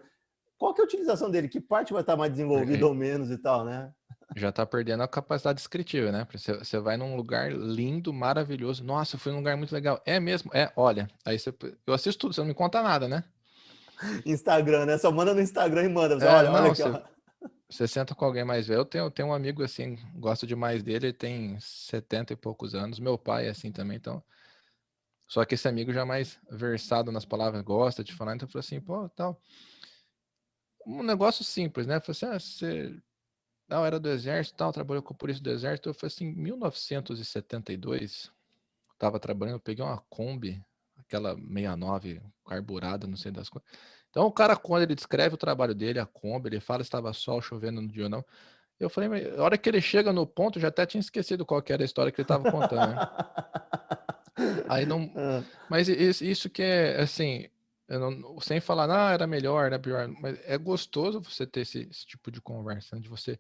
Qual 0.62 0.76
que 0.76 0.82
é 0.82 0.84
a 0.84 0.86
utilização 0.86 1.32
dele? 1.32 1.48
Que 1.48 1.60
parte 1.60 1.92
vai 1.92 2.04
estar 2.04 2.16
mais 2.16 2.32
desenvolvida 2.32 2.84
é... 2.84 2.86
ou 2.86 2.94
menos 2.94 3.32
e 3.32 3.38
tal, 3.40 3.66
né? 3.66 3.92
Já 4.36 4.50
está 4.50 4.64
perdendo 4.64 5.02
a 5.02 5.08
capacidade 5.08 5.56
descritiva, 5.58 6.12
né? 6.12 6.28
Você, 6.32 6.54
você 6.54 6.80
vai 6.80 6.98
num 6.98 7.16
lugar 7.16 7.52
lindo, 7.52 8.14
maravilhoso. 8.14 8.84
Nossa, 8.84 9.18
foi 9.18 9.32
um 9.32 9.38
lugar 9.38 9.58
muito 9.58 9.74
legal. 9.74 10.00
É 10.06 10.20
mesmo? 10.20 10.52
É, 10.54 10.72
olha. 10.76 11.10
Aí 11.26 11.40
você, 11.40 11.52
eu 11.88 11.96
assisto 11.96 12.22
tudo, 12.22 12.36
você 12.36 12.42
não 12.42 12.48
me 12.48 12.54
conta 12.54 12.80
nada, 12.84 13.08
né? 13.08 13.24
Instagram, 14.24 14.86
né? 14.86 15.00
Só 15.00 15.12
manda 15.12 15.34
no 15.34 15.42
Instagram 15.42 15.86
e 15.86 15.90
manda. 15.90 16.20
Você, 16.20 16.28
é, 16.28 16.30
olha, 16.32 16.52
não, 16.52 16.60
olha 16.60 16.72
aqui, 16.72 16.84
você, 16.84 17.04
você, 17.68 17.88
senta 17.88 18.14
com 18.14 18.24
alguém 18.24 18.44
mais 18.44 18.68
velho. 18.68 18.82
Eu 18.82 18.86
tenho, 18.86 19.10
tenho 19.10 19.30
um 19.30 19.34
amigo 19.34 19.64
assim, 19.64 19.98
gosto 20.14 20.46
demais 20.46 20.84
dele, 20.84 21.08
ele 21.08 21.14
tem 21.14 21.60
70 21.60 22.34
e 22.34 22.36
poucos 22.36 22.76
anos. 22.76 23.00
Meu 23.00 23.18
pai 23.18 23.48
é 23.48 23.50
assim 23.50 23.72
também, 23.72 23.98
então. 23.98 24.24
Só 25.28 25.44
que 25.44 25.56
esse 25.56 25.68
amigo 25.68 25.92
já 25.92 26.06
mais 26.06 26.38
versado 26.52 27.12
nas 27.12 27.26
palavras, 27.26 27.64
gosta 27.64 28.04
de 28.04 28.14
falar, 28.14 28.36
então 28.36 28.48
eu 28.48 28.52
falei 28.52 28.64
assim, 28.64 28.80
pô, 28.80 29.10
tal. 29.10 29.42
Um 30.86 31.04
negócio 31.04 31.44
simples, 31.44 31.88
né? 31.88 32.00
Falei 32.00 32.12
assim, 32.12 32.26
ah, 32.26 32.40
você 32.40 32.96
não, 33.68 33.86
era 33.86 34.00
do 34.00 34.10
exército, 34.10 34.58
tal, 34.58 34.74
trabalhou 34.74 35.02
com 35.02 35.14
polícia 35.14 35.42
do 35.42 35.50
exército. 35.50 35.90
Eu 35.90 35.94
falei 35.94 36.14
assim, 36.14 36.26
em 36.26 36.36
1972, 36.36 38.32
estava 38.94 39.20
trabalhando, 39.20 39.56
eu 39.56 39.60
peguei 39.60 39.84
uma 39.84 40.04
Kombi 40.10 40.62
aquela 40.98 41.36
69 41.36 42.22
carburada, 42.46 43.08
não 43.08 43.18
sei 43.18 43.32
das 43.32 43.50
coisas. 43.50 43.70
Então 44.10 44.26
o 44.26 44.32
cara, 44.32 44.56
quando 44.56 44.84
ele 44.84 44.96
descreve 44.96 45.36
o 45.36 45.38
trabalho 45.38 45.74
dele, 45.74 46.00
a 46.00 46.06
Kombi, 46.06 46.50
ele 46.50 46.60
fala 46.60 46.84
se 46.84 46.88
estava 46.88 47.14
sol, 47.14 47.42
chovendo 47.42 47.82
no 47.82 47.88
dia 47.88 48.06
ou 48.06 48.10
não. 48.10 48.26
Eu 48.80 48.90
falei, 48.90 49.10
mas 49.10 49.40
a 49.40 49.44
hora 49.44 49.58
que 49.58 49.70
ele 49.70 49.80
chega 49.80 50.12
no 50.12 50.26
ponto, 50.26 50.60
já 50.60 50.70
até 50.70 50.86
tinha 50.86 51.00
esquecido 51.00 51.46
qual 51.46 51.64
era 51.68 51.84
a 51.84 51.86
história 51.86 52.12
que 52.12 52.20
ele 52.20 52.26
estava 52.26 52.52
contando. 52.52 52.96
Né? 52.96 52.98
Aí 54.68 54.86
não. 54.86 55.12
Ah. 55.16 55.44
Mas 55.70 55.88
isso 55.88 56.50
que 56.50 56.64
é 56.64 57.00
assim, 57.00 57.48
não, 58.00 58.40
sem 58.40 58.60
falar, 58.60 58.90
ah, 58.90 59.12
era 59.12 59.28
melhor, 59.28 59.66
era 59.66 59.80
pior, 59.80 60.08
mas 60.08 60.40
é 60.46 60.58
gostoso 60.58 61.22
você 61.22 61.46
ter 61.46 61.62
esse, 61.62 61.88
esse 61.90 62.06
tipo 62.06 62.32
de 62.32 62.42
conversa, 62.42 62.96
né? 62.96 63.02
de 63.02 63.10
você 63.10 63.38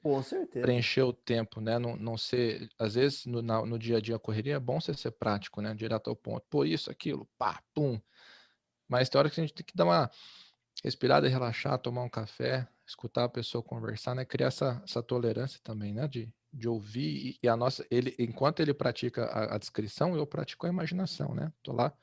preencher 0.62 1.03
o 1.03 1.13
tempo, 1.13 1.62
né? 1.62 1.79
Não, 1.79 1.96
não 1.96 2.17
ser, 2.17 2.70
às 2.77 2.96
vezes 2.96 3.25
no, 3.25 3.41
na, 3.41 3.65
no 3.65 3.79
dia 3.79 3.98
a 3.98 4.01
dia 4.01 4.15
a 4.15 4.20
correria 4.20 4.55
é 4.55 4.60
bom 4.60 4.79
você 4.79 4.93
ser 4.93 5.12
prático, 5.12 5.62
né? 5.62 5.74
Direto 5.74 6.10
ao 6.10 6.15
ponto, 6.15 6.46
pô, 6.50 6.65
isso, 6.65 6.91
aquilo, 6.91 7.27
pá, 7.38 7.62
pum. 7.74 8.00
Mas 8.89 9.10
tem 9.10 9.20
hora 9.20 9.29
que 9.29 9.39
a 9.39 9.43
gente 9.43 9.53
tem 9.53 9.65
que 9.65 9.75
dar 9.75 9.86
uma 9.86 10.12
respirada 10.84 11.27
e 11.27 11.29
relaxar, 11.29 11.77
tomar 11.77 12.03
um 12.03 12.10
café, 12.10 12.67
escutar 12.86 13.25
a 13.25 13.29
pessoa 13.29 13.63
conversar, 13.63 14.15
né? 14.15 14.25
Criar 14.25 14.48
essa, 14.48 14.81
essa 14.84 15.01
tolerância 15.01 15.60
também, 15.63 15.93
né? 15.93 16.08
De, 16.08 16.29
de 16.51 16.67
ouvir 16.67 17.38
e, 17.41 17.48
a 17.48 17.55
nossa, 17.55 17.86
ele, 17.89 18.13
enquanto 18.20 18.60
ele 18.60 18.74
pratica 18.74 19.25
a, 19.25 19.55
a 19.55 19.58
descrição, 19.58 20.15
eu 20.15 20.27
pratico 20.27 20.65
a 20.65 20.70
imaginação, 20.70 21.34
né? 21.34 21.53
Tô 21.63 21.72
lá 21.72 21.93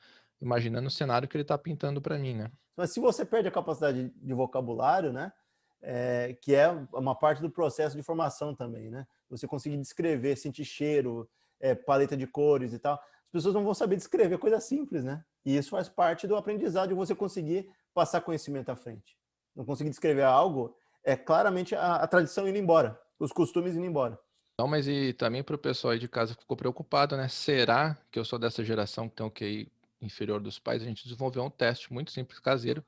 imaginando 0.40 0.88
o 0.88 0.90
cenário 0.90 1.28
que 1.28 1.36
ele 1.36 1.42
está 1.42 1.56
pintando 1.58 2.00
para 2.00 2.18
mim, 2.18 2.34
né? 2.34 2.50
Mas 2.76 2.92
se 2.92 3.00
você 3.00 3.24
perde 3.24 3.48
a 3.48 3.52
capacidade 3.52 4.12
de 4.14 4.34
vocabulário, 4.34 5.12
né? 5.12 5.32
É, 5.80 6.36
que 6.42 6.54
é 6.54 6.68
uma 6.92 7.14
parte 7.14 7.40
do 7.40 7.50
processo 7.50 7.96
de 7.96 8.02
formação 8.02 8.54
também, 8.54 8.90
né? 8.90 9.06
Você 9.30 9.46
conseguir 9.46 9.76
descrever, 9.76 10.36
sentir 10.36 10.64
cheiro, 10.64 11.28
é, 11.60 11.74
paleta 11.74 12.16
de 12.16 12.26
cores 12.26 12.72
e 12.72 12.78
tal. 12.78 12.94
As 12.94 13.32
pessoas 13.32 13.54
não 13.54 13.64
vão 13.64 13.74
saber 13.74 13.96
descrever 13.96 14.38
coisa 14.38 14.60
simples, 14.60 15.04
né? 15.04 15.24
E 15.44 15.56
isso 15.56 15.70
faz 15.70 15.88
parte 15.88 16.26
do 16.26 16.36
aprendizado 16.36 16.88
de 16.88 16.94
você 16.94 17.14
conseguir 17.14 17.70
passar 17.94 18.20
conhecimento 18.20 18.70
à 18.70 18.76
frente. 18.76 19.16
Não 19.54 19.64
conseguir 19.64 19.90
descrever 19.90 20.22
algo 20.22 20.74
é 21.04 21.16
claramente 21.16 21.74
a, 21.74 21.96
a 21.96 22.06
tradição 22.06 22.48
indo 22.48 22.58
embora, 22.58 23.00
os 23.18 23.32
costumes 23.32 23.76
indo 23.76 23.86
embora. 23.86 24.18
Não, 24.58 24.66
mas 24.66 24.88
e 24.88 25.12
também 25.12 25.42
para 25.42 25.54
o 25.54 25.58
pessoal 25.58 25.92
aí 25.92 25.98
de 25.98 26.08
casa 26.08 26.34
que 26.34 26.40
ficou 26.40 26.56
preocupado, 26.56 27.16
né? 27.16 27.28
Será 27.28 27.96
que 28.10 28.18
eu 28.18 28.24
sou 28.24 28.38
dessa 28.38 28.64
geração 28.64 29.08
que 29.08 29.14
tem 29.14 29.26
o 29.26 29.30
QI 29.30 29.70
inferior 30.00 30.40
dos 30.40 30.58
pais, 30.58 30.82
a 30.82 30.84
gente 30.84 31.04
desenvolveu 31.04 31.42
um 31.44 31.50
teste 31.50 31.92
muito 31.92 32.10
simples 32.10 32.38
caseiro, 32.38 32.84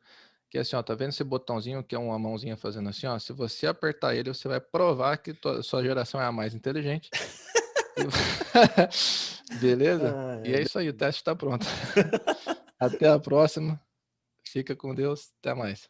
que 0.48 0.58
é 0.58 0.60
assim, 0.62 0.76
ó, 0.76 0.82
tá 0.82 0.94
vendo 0.94 1.10
esse 1.10 1.22
botãozinho 1.22 1.82
que 1.82 1.94
é 1.94 1.98
uma 1.98 2.18
mãozinha 2.18 2.56
fazendo 2.56 2.88
assim, 2.88 3.06
ó, 3.06 3.18
se 3.18 3.32
você 3.32 3.66
apertar 3.66 4.14
ele, 4.14 4.32
você 4.32 4.48
vai 4.48 4.60
provar 4.60 5.16
que 5.18 5.32
tua, 5.32 5.62
sua 5.62 5.82
geração 5.82 6.20
é 6.20 6.24
a 6.24 6.32
mais 6.32 6.54
inteligente. 6.54 7.10
Beleza? 9.60 10.14
Ah, 10.16 10.40
é. 10.44 10.50
E 10.50 10.54
é 10.54 10.62
isso 10.62 10.78
aí, 10.78 10.88
o 10.88 10.92
teste 10.92 11.20
está 11.20 11.34
pronto. 11.34 11.66
Até 12.78 13.08
a 13.08 13.18
próxima. 13.18 13.80
Fica 14.46 14.74
com 14.74 14.94
Deus. 14.94 15.30
Até 15.40 15.54
mais. 15.54 15.88